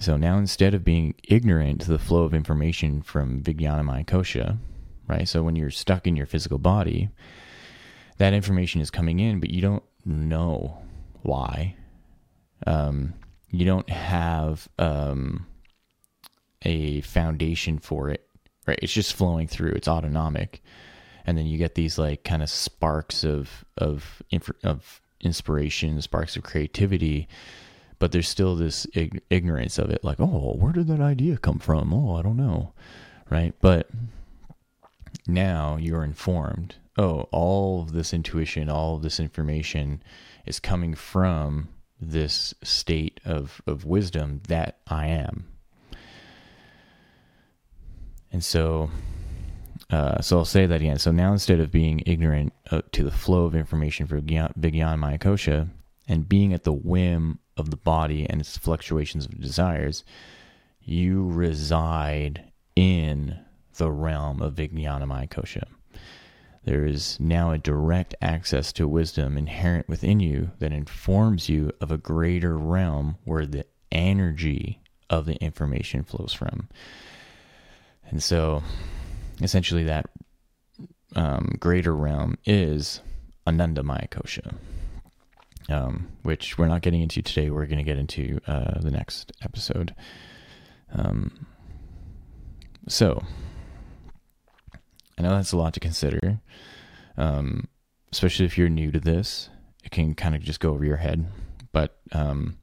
[0.00, 4.58] So now instead of being ignorant to the flow of information from Vijnanamaya Kosha,
[5.06, 5.28] right?
[5.28, 7.10] So when you're stuck in your physical body,
[8.18, 10.78] that information is coming in, but you don't know
[11.22, 11.76] why.
[12.66, 13.14] Um,
[13.50, 15.46] you don't have um,
[16.62, 18.26] a foundation for it,
[18.66, 18.78] right?
[18.82, 19.72] It's just flowing through.
[19.72, 20.62] It's autonomic,
[21.26, 24.22] and then you get these like kind of sparks of of
[24.64, 27.28] of inspiration, sparks of creativity
[28.02, 31.60] but there's still this ig- ignorance of it like oh where did that idea come
[31.60, 31.94] from?
[31.94, 32.72] Oh i don't know.
[33.30, 33.54] Right?
[33.60, 33.88] But
[35.28, 40.02] now you're informed oh all of this intuition all of this information
[40.46, 41.68] is coming from
[42.00, 45.46] this state of of wisdom that i am
[48.32, 48.90] and so
[49.90, 50.98] uh, so I'll say that again.
[50.98, 55.18] So now instead of being ignorant uh, to the flow of information for Vijnana Maya
[55.18, 55.68] Kosha,
[56.08, 60.04] and being at the whim of the body and its fluctuations of desires,
[60.82, 62.42] you reside
[62.74, 63.38] in
[63.76, 65.64] the realm of Vijnanamaya Kosha.
[66.64, 71.90] There is now a direct access to wisdom inherent within you that informs you of
[71.90, 74.80] a greater realm where the energy
[75.10, 76.68] of the information flows from.
[78.12, 78.62] And so,
[79.40, 80.04] essentially, that
[81.16, 83.00] um, greater realm is
[83.46, 84.54] Anandamaya Kosha,
[85.70, 87.48] um, which we're not getting into today.
[87.48, 89.94] We're going to get into uh, the next episode.
[90.94, 91.46] Um,
[92.86, 93.22] so,
[95.18, 96.38] I know that's a lot to consider,
[97.16, 97.66] um,
[98.12, 99.48] especially if you're new to this.
[99.84, 101.26] It can kind of just go over your head,
[101.72, 102.58] but um,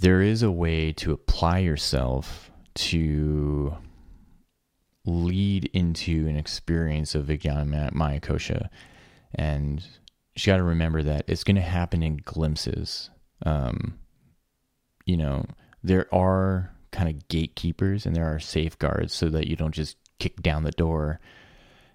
[0.00, 3.76] there is a way to apply yourself to
[5.04, 8.68] lead into an experience of Vijnana Kosha.
[9.34, 9.82] And
[10.34, 13.10] you got to remember that it's going to happen in glimpses.
[13.44, 13.98] Um,
[15.04, 15.46] you know,
[15.82, 20.42] there are kind of gatekeepers and there are safeguards so that you don't just kick
[20.42, 21.20] down the door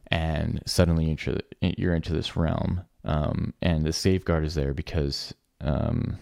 [0.07, 1.17] and suddenly
[1.61, 2.81] you're into this realm.
[3.03, 6.17] Um, and the safeguard is there because um,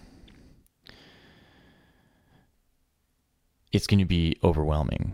[3.72, 5.14] it's going to be overwhelming,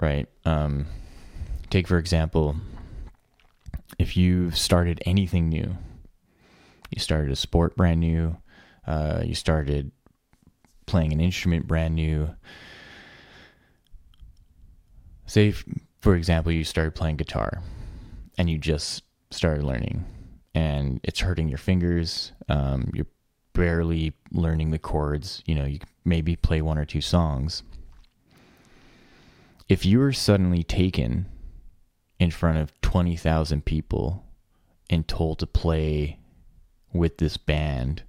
[0.00, 0.28] right?
[0.44, 0.86] Um,
[1.70, 2.56] take, for example,
[3.98, 5.76] if you've started anything new,
[6.90, 8.36] you started a sport brand new,
[8.86, 9.92] uh, you started
[10.86, 12.30] playing an instrument brand new.
[15.26, 15.52] Say,
[16.00, 17.62] for example, you started playing guitar
[18.38, 20.04] and you just started learning
[20.54, 22.32] and it's hurting your fingers.
[22.48, 23.06] Um, you're
[23.52, 25.42] barely learning the chords.
[25.46, 27.64] You know, you maybe play one or two songs
[29.68, 31.26] if you were suddenly taken
[32.18, 34.24] in front of 20,000 people
[34.88, 36.18] and told to play
[36.92, 38.04] with this band,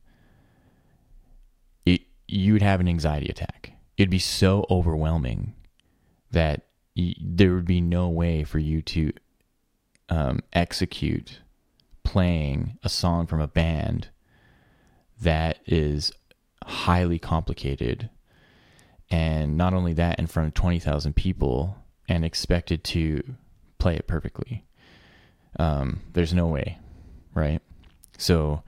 [1.85, 3.73] it, you would have an anxiety attack.
[3.97, 5.55] It'd be so overwhelming
[6.31, 9.11] that y- there would be no way for you to
[10.09, 11.39] um, execute
[12.03, 14.09] playing a song from a band
[15.19, 16.11] that is
[16.63, 18.09] highly complicated
[19.09, 21.77] and not only that in front of 20,000 people
[22.07, 23.23] and expected to
[23.77, 24.65] play it perfectly.
[25.59, 26.77] Um, there's no way,
[27.33, 27.61] right?
[28.17, 28.63] So,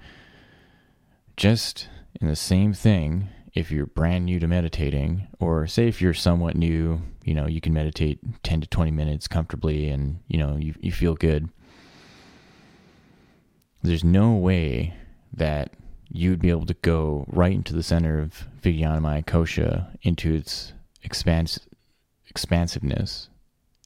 [1.38, 1.88] just
[2.20, 6.56] in the same thing, if you're brand new to meditating, or say if you're somewhat
[6.56, 10.74] new, you know, you can meditate 10 to 20 minutes comfortably and, you know, you,
[10.82, 11.50] you feel good.
[13.82, 14.94] There's no way
[15.34, 15.74] that
[16.10, 20.74] you would be able to go right into the center of Vijnanamaya Kosha, into its
[21.06, 21.66] expans-
[22.28, 23.30] expansiveness,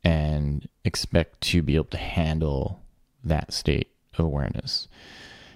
[0.04, 2.82] and expect to be able to handle
[3.24, 4.88] that state of awareness.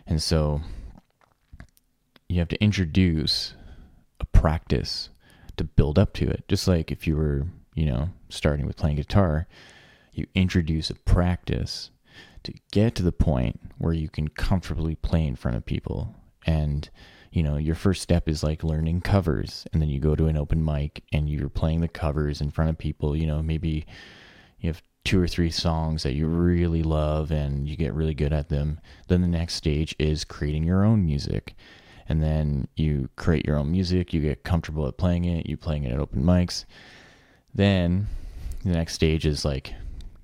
[0.06, 0.62] And so
[2.30, 3.54] you have to introduce
[4.20, 5.10] a practice
[5.58, 6.48] to build up to it.
[6.48, 9.48] Just like if you were, you know, starting with playing guitar,
[10.14, 11.92] you introduce a practice
[12.44, 16.16] to get to the point where you can comfortably play in front of people
[16.46, 16.90] and
[17.32, 20.38] you know your first step is like learning covers and then you go to an
[20.38, 23.86] open mic and you're playing the covers in front of people you know maybe
[24.60, 28.34] you have two or three songs that you really love and you get really good
[28.34, 28.78] at them.
[29.08, 31.56] Then the next stage is creating your own music.
[32.10, 35.86] And then you create your own music you get comfortable at playing it you playing
[35.86, 36.66] it at open mics.
[37.56, 38.08] Then
[38.66, 39.74] the next stage is like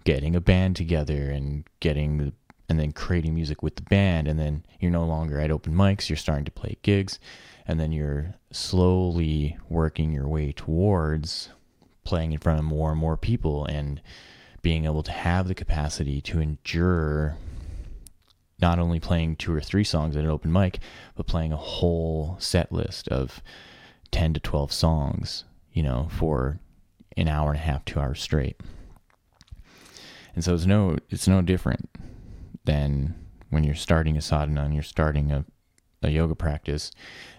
[0.04, 2.34] getting a band together and getting the
[2.70, 6.10] and then creating music with the band and then you're no longer at open mics
[6.10, 7.20] you're starting to play gigs
[7.68, 11.50] and then you're slowly working your way towards
[12.04, 14.02] playing in front of more and more people and
[14.62, 17.38] being able to have the capacity to endure
[18.62, 20.80] not only playing two or three songs at an open mic
[21.16, 23.42] but playing a whole set list of
[24.12, 25.44] 10 to 12 songs
[25.74, 26.60] you know for
[27.18, 28.60] an hour and a half two hours straight.
[30.36, 31.90] And so it's no it's no different
[32.66, 33.16] than
[33.50, 35.46] when you're starting a sadhana and you're starting a,
[36.02, 36.92] a yoga practice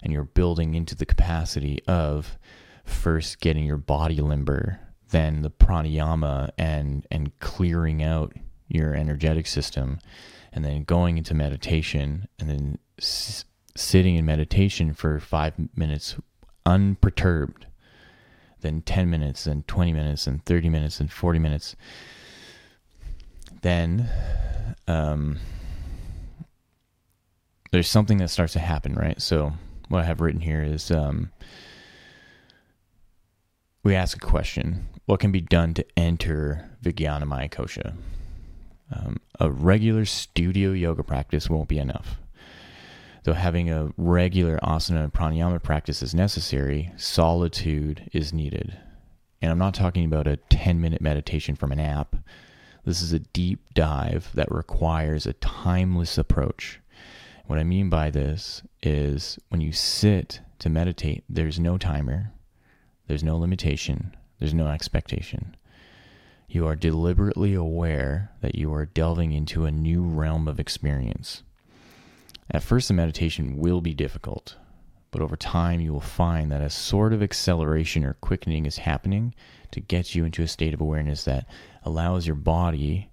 [0.02, 2.38] and you're building into the capacity of
[2.84, 8.34] first getting your body limber, then the pranayama and and clearing out
[8.68, 9.98] your energetic system,
[10.52, 13.44] and then going into meditation, and then s-
[13.76, 16.16] sitting in meditation for five minutes
[16.64, 17.66] unperturbed,
[18.60, 21.76] then 10 minutes, then 20 minutes, and 30 minutes, and 40 minutes.
[23.64, 24.10] Then
[24.86, 25.38] um,
[27.72, 29.20] there's something that starts to happen, right?
[29.22, 29.54] So
[29.88, 31.30] what I have written here is um,
[33.82, 37.94] we ask a question: What can be done to enter Vijnanamaya Kosha?
[38.94, 42.18] Um, a regular studio yoga practice won't be enough.
[43.22, 48.76] Though having a regular asana and pranayama practice is necessary, solitude is needed.
[49.40, 52.14] And I'm not talking about a 10 minute meditation from an app.
[52.84, 56.80] This is a deep dive that requires a timeless approach.
[57.46, 62.32] What I mean by this is when you sit to meditate, there's no timer,
[63.06, 65.56] there's no limitation, there's no expectation.
[66.46, 71.42] You are deliberately aware that you are delving into a new realm of experience.
[72.50, 74.56] At first, the meditation will be difficult,
[75.10, 79.34] but over time, you will find that a sort of acceleration or quickening is happening
[79.74, 81.46] to get you into a state of awareness that
[81.82, 83.10] allows your body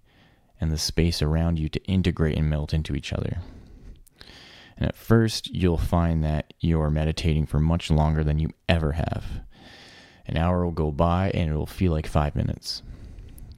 [0.60, 3.42] and the space around you to integrate and melt into each other.
[4.78, 9.42] And at first, you'll find that you're meditating for much longer than you ever have.
[10.28, 12.84] An hour will go by and it will feel like five minutes.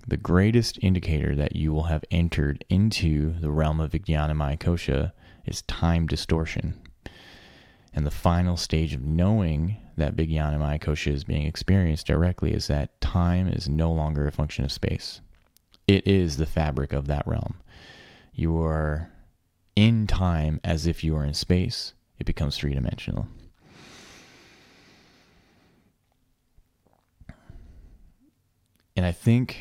[0.07, 5.11] The greatest indicator that you will have entered into the realm of Vijnana Kosha
[5.45, 6.79] is time distortion.
[7.93, 12.67] And the final stage of knowing that big Vijnana Kosha is being experienced directly is
[12.67, 15.21] that time is no longer a function of space.
[15.87, 17.55] It is the fabric of that realm.
[18.33, 19.11] You are
[19.75, 21.93] in time as if you are in space.
[22.19, 23.27] It becomes three dimensional.
[28.95, 29.57] And I think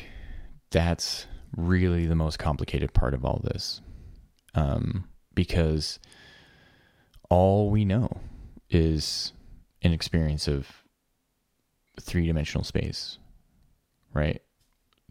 [0.71, 3.81] that's really the most complicated part of all this.
[4.55, 5.99] Um, because
[7.33, 8.21] all we know
[8.69, 9.33] is
[9.81, 10.67] an experience of
[11.99, 13.17] three dimensional space,
[14.13, 14.39] right?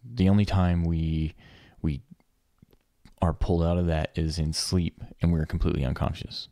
[0.05, 1.35] The only time we
[1.83, 2.01] we
[3.21, 6.49] are pulled out of that is in sleep and we're completely unconscious.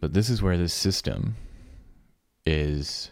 [0.00, 1.34] But this is where this system
[2.46, 3.10] is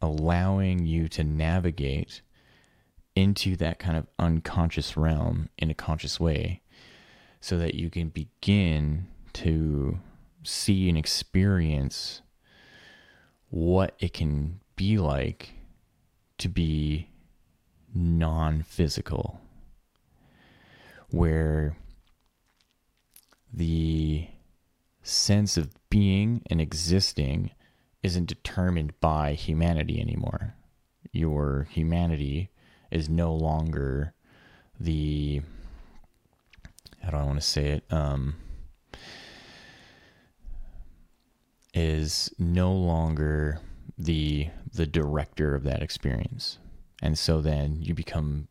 [0.00, 2.22] allowing you to navigate
[3.14, 6.62] into that kind of unconscious realm in a conscious way
[7.44, 9.98] so that you can begin to
[10.42, 12.22] see and experience
[13.50, 15.50] what it can be like
[16.38, 17.06] to be
[17.94, 19.42] non physical,
[21.10, 21.76] where
[23.52, 24.26] the
[25.02, 27.50] sense of being and existing
[28.02, 30.54] isn't determined by humanity anymore.
[31.12, 32.48] Your humanity
[32.90, 34.14] is no longer
[34.80, 35.42] the
[37.04, 37.84] how do I want to say it?
[37.90, 38.36] Um,
[41.74, 43.60] is no longer
[43.98, 46.58] the the director of that experience,
[47.02, 48.48] and so then you become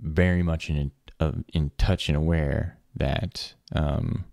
[0.00, 4.24] very much in uh, in touch and aware that um,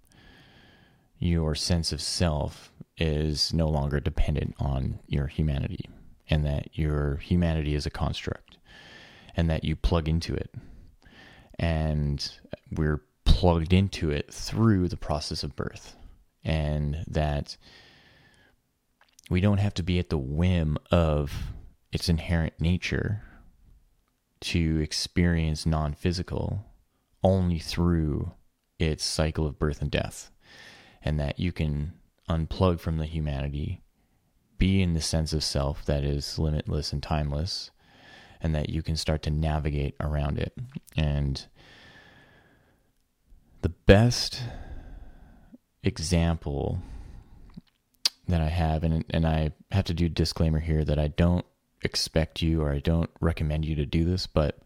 [1.20, 5.90] your sense of self is no longer dependent on your humanity,
[6.30, 8.58] and that your humanity is a construct
[9.36, 10.54] and that you plug into it.
[11.60, 12.32] And
[12.72, 13.02] we're
[13.38, 15.96] plugged into it through the process of birth.
[16.44, 17.56] And that
[19.30, 21.32] we don't have to be at the whim of
[21.92, 23.22] its inherent nature
[24.40, 26.66] to experience non physical
[27.24, 28.32] only through
[28.80, 30.32] its cycle of birth and death.
[31.04, 31.94] And that you can
[32.28, 33.84] unplug from the humanity,
[34.58, 37.70] be in the sense of self that is limitless and timeless,
[38.42, 40.58] and that you can start to navigate around it.
[40.96, 41.46] And
[43.68, 44.42] the best
[45.84, 46.80] example
[48.26, 51.46] that I have, and, and I have to do disclaimer here that I don't
[51.82, 54.60] expect you or I don't recommend you to do this, but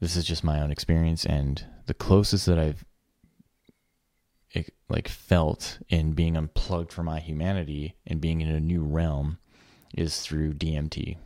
[0.00, 2.84] this is just my own experience and the closest that I've
[4.88, 9.38] like felt in being unplugged from my humanity and being in a new realm
[9.94, 11.18] is through DMT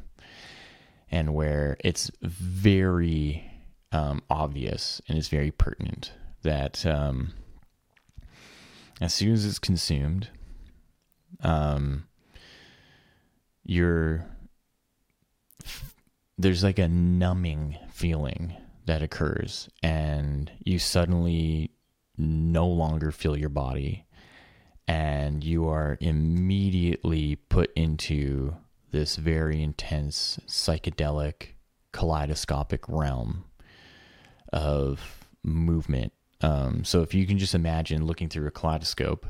[1.11, 3.51] and where it's very
[3.93, 7.33] um, obvious and it's very pertinent that um,
[9.01, 10.29] as soon as it's consumed,
[11.43, 12.05] um,
[13.65, 14.27] you're
[16.39, 18.55] there's like a numbing feeling
[18.87, 21.71] that occurs, and you suddenly
[22.17, 24.07] no longer feel your body,
[24.89, 28.57] and you are immediately put into
[28.91, 31.55] this very intense psychedelic
[31.93, 33.45] kaleidoscopic realm
[34.53, 36.13] of movement.
[36.43, 39.27] Um, so if you can just imagine looking through a kaleidoscope,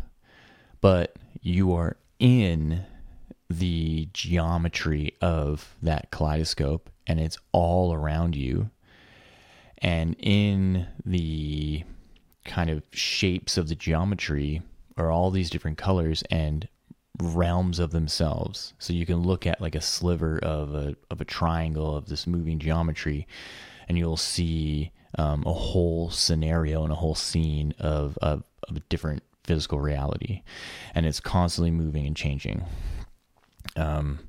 [0.81, 2.85] but you are in
[3.49, 8.71] the geometry of that kaleidoscope and it's all around you.
[9.79, 11.85] And in the
[12.45, 14.63] kind of shapes of the geometry
[14.97, 16.69] are all these different colors and
[17.21, 18.75] realms of themselves.
[18.79, 22.27] So you can look at like a sliver of a of a triangle of this
[22.27, 23.27] moving geometry,
[23.89, 28.81] and you'll see um, a whole scenario and a whole scene of, of of a
[28.89, 30.43] different physical reality,
[30.95, 32.65] and it's constantly moving and changing.
[33.77, 34.21] Um,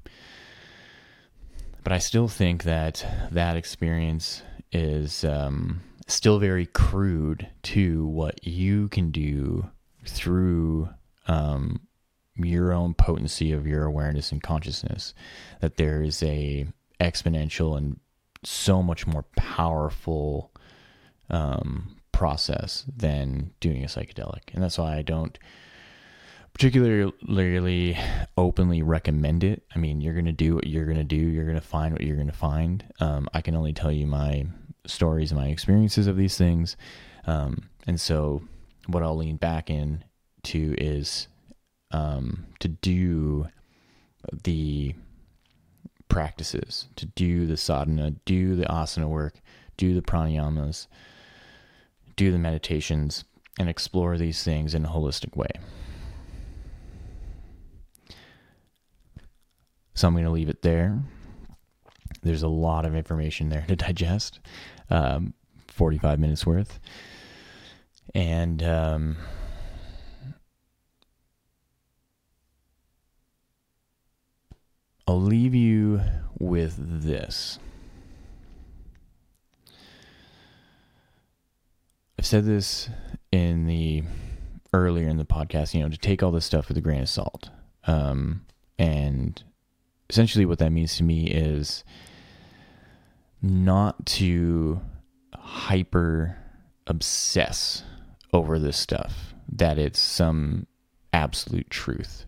[1.84, 8.88] but I still think that that experience is um, still very crude to what you
[8.90, 9.70] can do
[10.06, 10.90] through
[11.28, 11.82] um,
[12.36, 15.14] your own potency of your awareness and consciousness.
[15.60, 16.68] That there is a
[17.00, 18.00] exponential and
[18.44, 20.52] so much more powerful
[21.32, 25.38] um, process than doing a psychedelic, and that's why I don't
[26.54, 27.98] particularly
[28.38, 29.64] openly recommend it.
[29.74, 31.16] I mean, you're going to do what you're going to do.
[31.16, 32.84] You're going to find what you're going to find.
[33.00, 34.46] Um, I can only tell you my
[34.86, 36.76] stories and my experiences of these things.
[37.26, 38.44] Um, and so
[38.88, 40.04] what I'll lean back in
[40.44, 41.28] to is
[41.92, 43.48] um, to do
[44.44, 44.94] the
[46.10, 49.36] practices, to do the sadhana, do the asana work,
[49.78, 50.88] do the pranayamas,
[52.16, 53.24] do the meditations,
[53.60, 55.52] and explore these things in a holistic way.
[59.94, 61.00] So I'm going to leave it there.
[62.24, 64.40] There's a lot of information there to digest,
[64.90, 65.34] um,
[65.68, 66.80] 45 minutes worth.
[68.16, 69.18] And um,
[75.08, 76.02] I'll leave you
[76.40, 77.60] with this.
[82.22, 82.88] I've said this
[83.32, 84.04] in the
[84.74, 87.10] earlier in the podcast, you know, to take all this stuff with a grain of
[87.10, 87.50] salt.
[87.88, 88.46] Um,
[88.78, 89.44] and
[90.08, 91.84] essentially what that means to me is
[93.42, 94.82] not to
[95.34, 96.38] hyper
[96.86, 97.82] obsess
[98.32, 100.68] over this stuff that it's some
[101.14, 102.26] absolute truth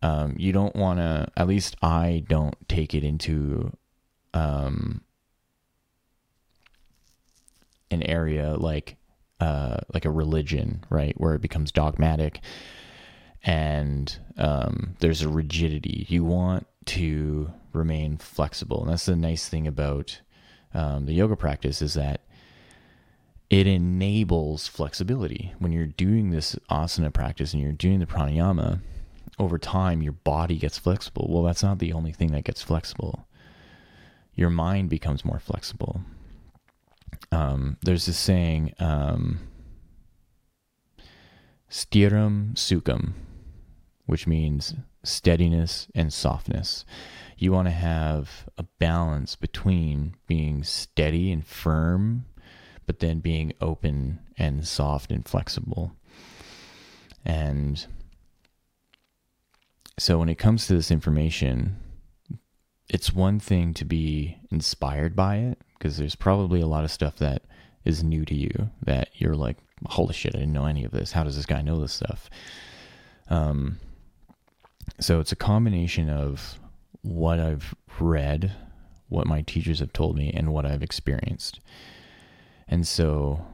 [0.00, 3.76] um, you don't want to at least i don't take it into
[4.32, 5.02] um,
[7.90, 8.96] an area like
[9.40, 12.40] uh, like a religion right where it becomes dogmatic
[13.44, 18.82] and um, there's a rigidity you want to remain flexible.
[18.82, 20.20] And that's the nice thing about
[20.72, 22.22] um, the yoga practice is that
[23.50, 25.52] it enables flexibility.
[25.58, 28.80] When you're doing this asana practice and you're doing the pranayama,
[29.38, 31.26] over time your body gets flexible.
[31.28, 33.26] Well, that's not the only thing that gets flexible.
[34.34, 36.00] Your mind becomes more flexible.
[37.32, 39.40] Um, there's this saying, um,
[41.70, 43.12] stiram sukham,
[44.06, 46.84] which means steadiness and softness.
[47.36, 52.26] You want to have a balance between being steady and firm,
[52.86, 55.92] but then being open and soft and flexible.
[57.24, 57.84] And
[59.98, 61.76] so when it comes to this information,
[62.88, 67.16] it's one thing to be inspired by it because there's probably a lot of stuff
[67.16, 67.42] that
[67.84, 71.12] is new to you that you're like, holy shit, I didn't know any of this.
[71.12, 72.30] How does this guy know this stuff?
[73.28, 73.78] Um,
[74.98, 76.58] so it's a combination of
[77.02, 78.52] what I've read,
[79.10, 81.60] what my teachers have told me, and what I've experienced.
[82.66, 83.44] And so,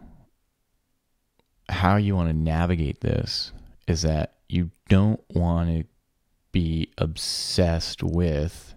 [1.69, 3.51] how you want to navigate this
[3.89, 5.85] is that you don't want to
[6.53, 8.77] be obsessed with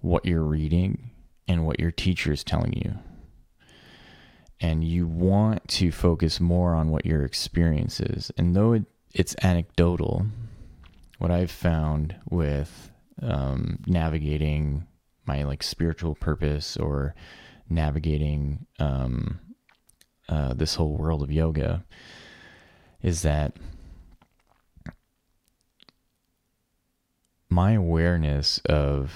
[0.00, 1.10] what you're reading
[1.48, 2.98] and what your teacher is telling you.
[4.60, 8.30] And you want to focus more on what your experience is.
[8.36, 10.26] And though it, it's anecdotal,
[11.18, 12.90] what I've found with
[13.20, 14.86] um, navigating
[15.26, 17.14] my like spiritual purpose or
[17.68, 19.40] navigating um,
[20.28, 21.84] uh, this whole world of yoga
[23.02, 23.56] is that
[27.48, 29.12] my awareness of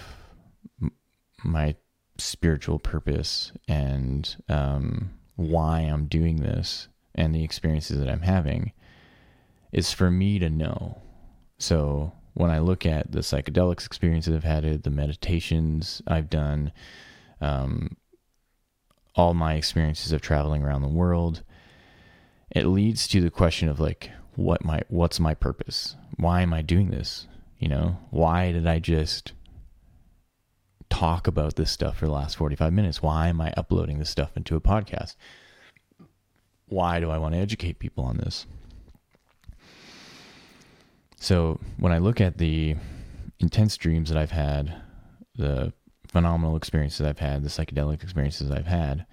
[1.42, 1.74] my
[2.18, 8.72] spiritual purpose and um, why I'm doing this and the experiences that I'm having
[9.72, 11.00] is for me to know
[11.58, 16.72] so when I look at the psychedelics experiences I've had, the meditations I've done,
[17.40, 17.96] um,
[19.14, 21.42] all my experiences of traveling around the world,
[22.50, 25.96] it leads to the question of like, what my what's my purpose?
[26.16, 27.26] Why am I doing this?
[27.58, 29.32] You know, why did I just
[30.90, 33.02] talk about this stuff for the last 45 minutes?
[33.02, 35.16] Why am I uploading this stuff into a podcast?
[36.66, 38.46] Why do I want to educate people on this?
[41.18, 42.76] So when I look at the
[43.38, 44.74] intense dreams that I've had,
[45.36, 45.72] the
[46.08, 49.06] phenomenal experiences I've had, the psychedelic experiences I've had,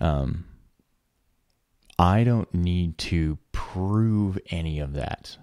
[0.00, 0.44] um,
[1.98, 5.36] I don't need to prove any of that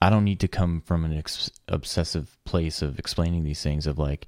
[0.00, 3.98] I don't need to come from an ex- obsessive place of explaining these things of
[3.98, 4.26] like,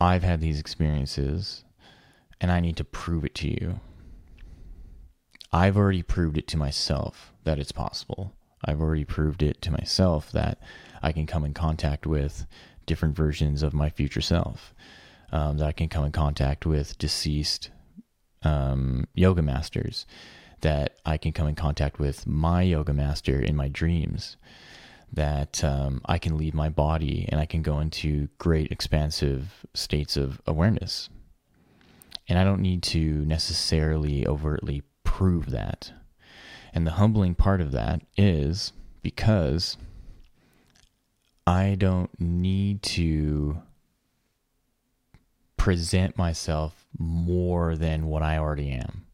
[0.00, 1.64] I've had these experiences
[2.40, 3.80] and I need to prove it to you.
[5.52, 8.32] I've already proved it to myself that it's possible.
[8.64, 10.58] I've already proved it to myself that
[11.02, 12.46] I can come in contact with
[12.86, 14.74] different versions of my future self,
[15.32, 17.70] um, that I can come in contact with deceased
[18.42, 20.06] um, yoga masters,
[20.60, 24.36] that I can come in contact with my yoga master in my dreams,
[25.12, 30.16] that um, I can leave my body and I can go into great expansive states
[30.16, 31.08] of awareness.
[32.28, 35.92] And I don't need to necessarily overtly prove that.
[36.72, 39.76] And the humbling part of that is because
[41.46, 43.60] I don't need to
[45.56, 49.06] present myself more than what I already am.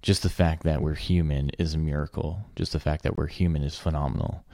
[0.00, 2.44] Just the fact that we're human is a miracle.
[2.56, 4.44] Just the fact that we're human is phenomenal.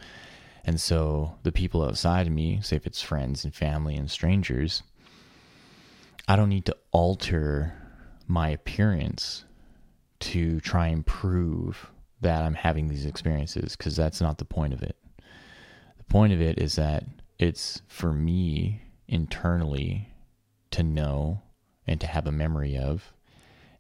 [0.65, 4.83] And so the people outside of me, say if it's friends and family and strangers,
[6.29, 7.75] I don't need to alter
[8.27, 9.45] my appearance
[10.21, 11.91] to try and prove
[12.21, 14.97] that I'm having these experiences because that's not the point of it.
[15.99, 17.05] The point of it is that
[17.39, 20.13] it's for me internally
[20.73, 21.41] to know
[21.87, 23.13] and to have a memory of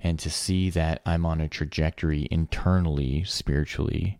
[0.00, 4.19] and to see that I'm on a trajectory internally, spiritually,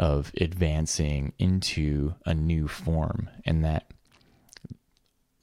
[0.00, 3.92] of advancing into a new form and that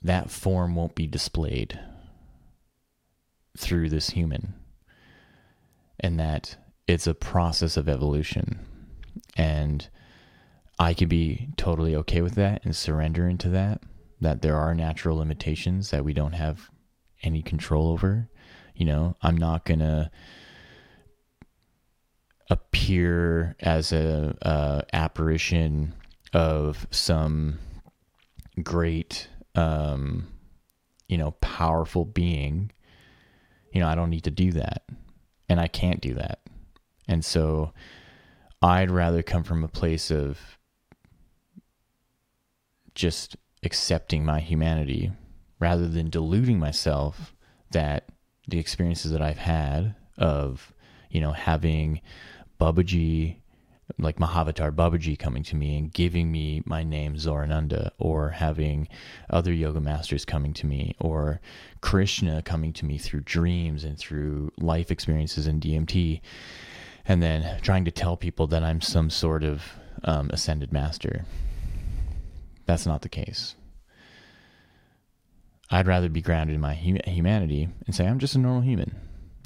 [0.02, 1.80] that form won't be displayed
[3.56, 4.56] through this human
[6.00, 8.60] and that it's a process of evolution.
[9.36, 9.88] And
[10.80, 13.84] I could be totally okay with that and surrender into that,
[14.22, 16.72] that there are natural limitations that we don't have
[17.22, 18.28] any control over.
[18.76, 20.10] You know, I'm not going to
[22.50, 25.94] appear as a, a, apparition
[26.34, 27.60] of some
[28.64, 30.28] great um
[31.08, 32.72] you know powerful being
[33.72, 34.84] you know i don't need to do that
[35.50, 36.40] and I can't do that.
[37.08, 37.74] And so
[38.62, 40.40] I'd rather come from a place of
[42.96, 45.12] just accepting my humanity
[45.60, 47.34] rather than deluding myself
[47.72, 48.10] that
[48.48, 50.74] the experiences that I've had of,
[51.10, 52.02] you know, having
[52.60, 53.38] Babaji
[53.98, 58.88] like Mahavatar Babaji coming to me and giving me my name Zorananda, or having
[59.30, 61.40] other yoga masters coming to me, or
[61.82, 66.22] Krishna coming to me through dreams and through life experiences in DMT,
[67.06, 69.64] and then trying to tell people that I'm some sort of
[70.04, 71.26] um, ascended master.
[72.66, 73.56] That's not the case.
[75.70, 78.96] I'd rather be grounded in my humanity and say, I'm just a normal human,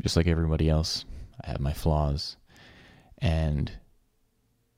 [0.02, 1.06] just like everybody else.
[1.44, 2.38] I have my flaws.
[3.22, 3.72] And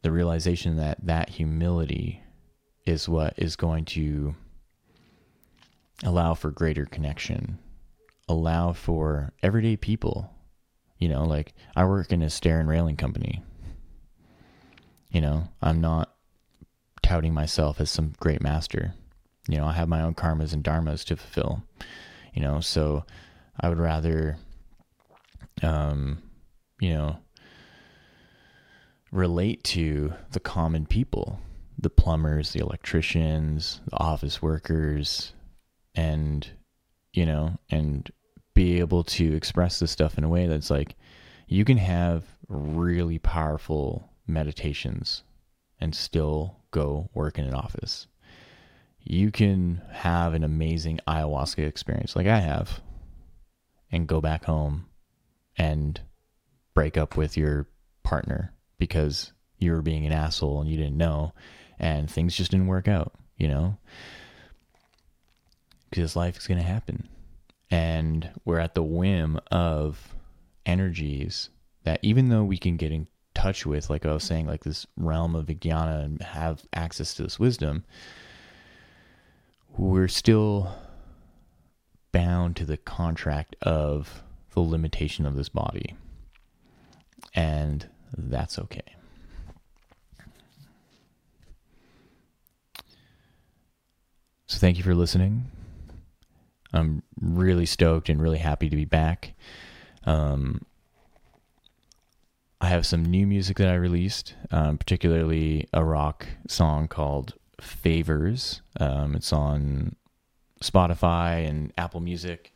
[0.01, 2.21] the realization that that humility
[2.85, 4.35] is what is going to
[6.03, 7.57] allow for greater connection,
[8.27, 10.29] allow for everyday people.
[10.99, 13.43] You know, like I work in a stair and railing company.
[15.11, 16.13] You know, I'm not
[17.01, 18.93] touting myself as some great master.
[19.47, 21.63] You know, I have my own karmas and dharmas to fulfill.
[22.33, 23.05] You know, so
[23.59, 24.37] I would rather,
[25.61, 26.21] um,
[26.79, 27.17] you know,
[29.13, 31.39] relate to the common people
[31.77, 35.33] the plumbers, the electricians, the office workers,
[35.95, 36.47] and,
[37.11, 38.09] you know, and
[38.53, 40.95] be able to express this stuff in a way that's like
[41.47, 45.23] you can have really powerful meditations
[45.81, 48.07] and still go work in an office.
[49.01, 52.81] You can have an amazing ayahuasca experience like I have
[53.91, 54.85] and go back home
[55.57, 55.99] and
[56.73, 57.67] break up with your
[58.03, 58.52] partner
[58.83, 61.31] because you were being an asshole and you didn't know
[61.79, 63.77] and things just didn't work out, you know?
[65.89, 67.07] Because life is going to happen.
[67.71, 70.13] And we're at the whim of
[70.65, 71.49] energies
[71.85, 74.85] that even though we can get in touch with, like I was saying, like this
[74.97, 77.85] realm of Vijnana and have access to this wisdom,
[79.77, 80.75] we're still
[82.11, 84.23] bound to the contract of
[84.53, 85.95] the limitation of this body.
[87.33, 87.87] And
[88.17, 88.81] that's okay.
[94.47, 95.45] So thank you for listening.
[96.73, 99.33] I'm really stoked and really happy to be back.
[100.05, 100.61] Um,
[102.59, 108.61] I have some new music that I released, um, particularly a rock song called Favors.
[108.79, 109.95] Um, it's on
[110.61, 112.53] Spotify and Apple Music.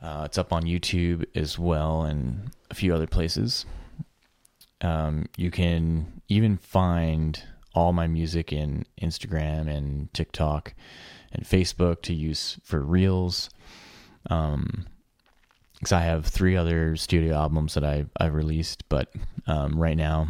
[0.00, 3.66] Uh, it's up on YouTube as well and a few other places.
[4.80, 7.42] Um, you can even find
[7.74, 10.74] all my music in Instagram and TikTok
[11.32, 13.50] and Facebook to use for reels.
[14.30, 14.86] Um,
[15.84, 19.12] because I have three other studio albums that I I've released, but
[19.46, 20.28] um, right now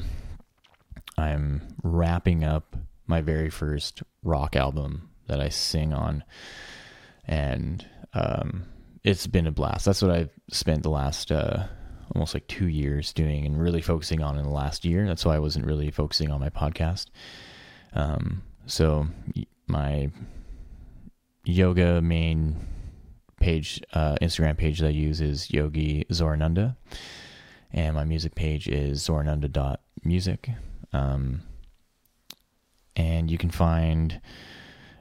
[1.17, 2.77] I'm wrapping up
[3.07, 6.25] my very first rock album that I sing on,
[7.25, 8.65] and um,
[9.05, 9.85] it's been a blast.
[9.85, 11.69] That's what I've spent the last uh,
[12.15, 15.07] almost like two years doing and really focusing on in the last year.
[15.07, 17.07] That's why I wasn't really focusing on my podcast.
[17.95, 19.07] Um, so
[19.67, 20.11] my
[21.45, 22.57] yoga main
[23.41, 26.77] page, uh, Instagram page that I use is Yogi Zorananda,
[27.73, 30.51] and my music page is zorananda.music.
[30.93, 31.43] Um,
[32.97, 34.21] and you can find,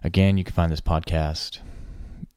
[0.04, 1.60] again, you can find this podcast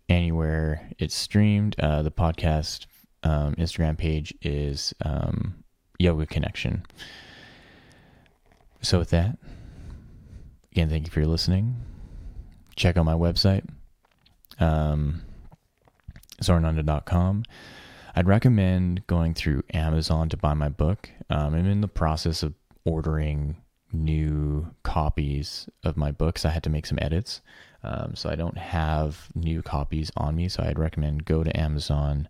[0.08, 1.76] anywhere it's streamed.
[1.78, 2.86] Uh, the podcast
[3.22, 5.64] um, Instagram page is um,
[5.98, 6.84] Yoga Connection.
[8.82, 9.38] So, with that,
[10.72, 11.76] again, thank you for listening.
[12.76, 13.66] Check out my website,
[14.60, 15.22] um,
[16.42, 17.44] zorananda.com.
[18.14, 21.10] I'd recommend going through Amazon to buy my book.
[21.28, 22.54] Um, I'm in the process of
[22.84, 23.56] ordering
[23.92, 26.44] new copies of my books.
[26.44, 27.42] I had to make some edits,
[27.82, 30.48] um, so I don't have new copies on me.
[30.48, 32.28] So I'd recommend go to Amazon,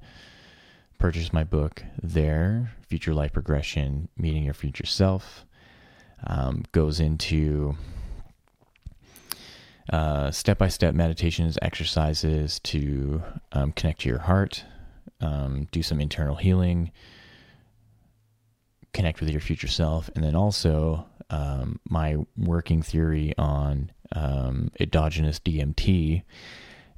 [0.99, 2.73] purchase my book there.
[2.89, 5.45] Future Life Progression: Meeting Your Future Self
[6.27, 7.77] um, goes into
[10.31, 13.23] step by step meditations, exercises to
[13.53, 14.65] um, connect to your heart,
[15.21, 16.91] um, do some internal healing,
[18.93, 25.39] connect with your future self, and then also um, my working theory on um, endogenous
[25.41, 26.23] DMT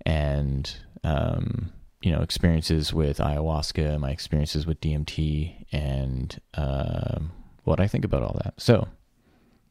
[0.04, 1.72] and um,
[2.02, 7.18] you know experiences with ayahuasca, my experiences with DMT, and uh,
[7.64, 8.54] what I think about all that.
[8.56, 8.88] So,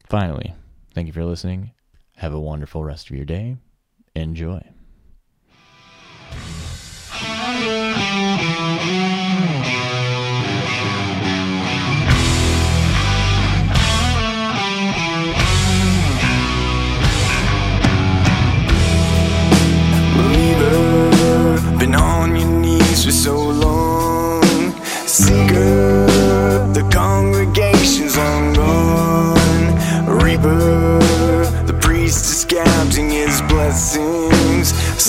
[0.08, 0.54] finally,
[0.94, 1.72] thank you for listening.
[2.16, 3.56] Have a wonderful rest of your day.
[4.14, 4.62] Enjoy.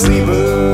[0.00, 0.69] Sleeper,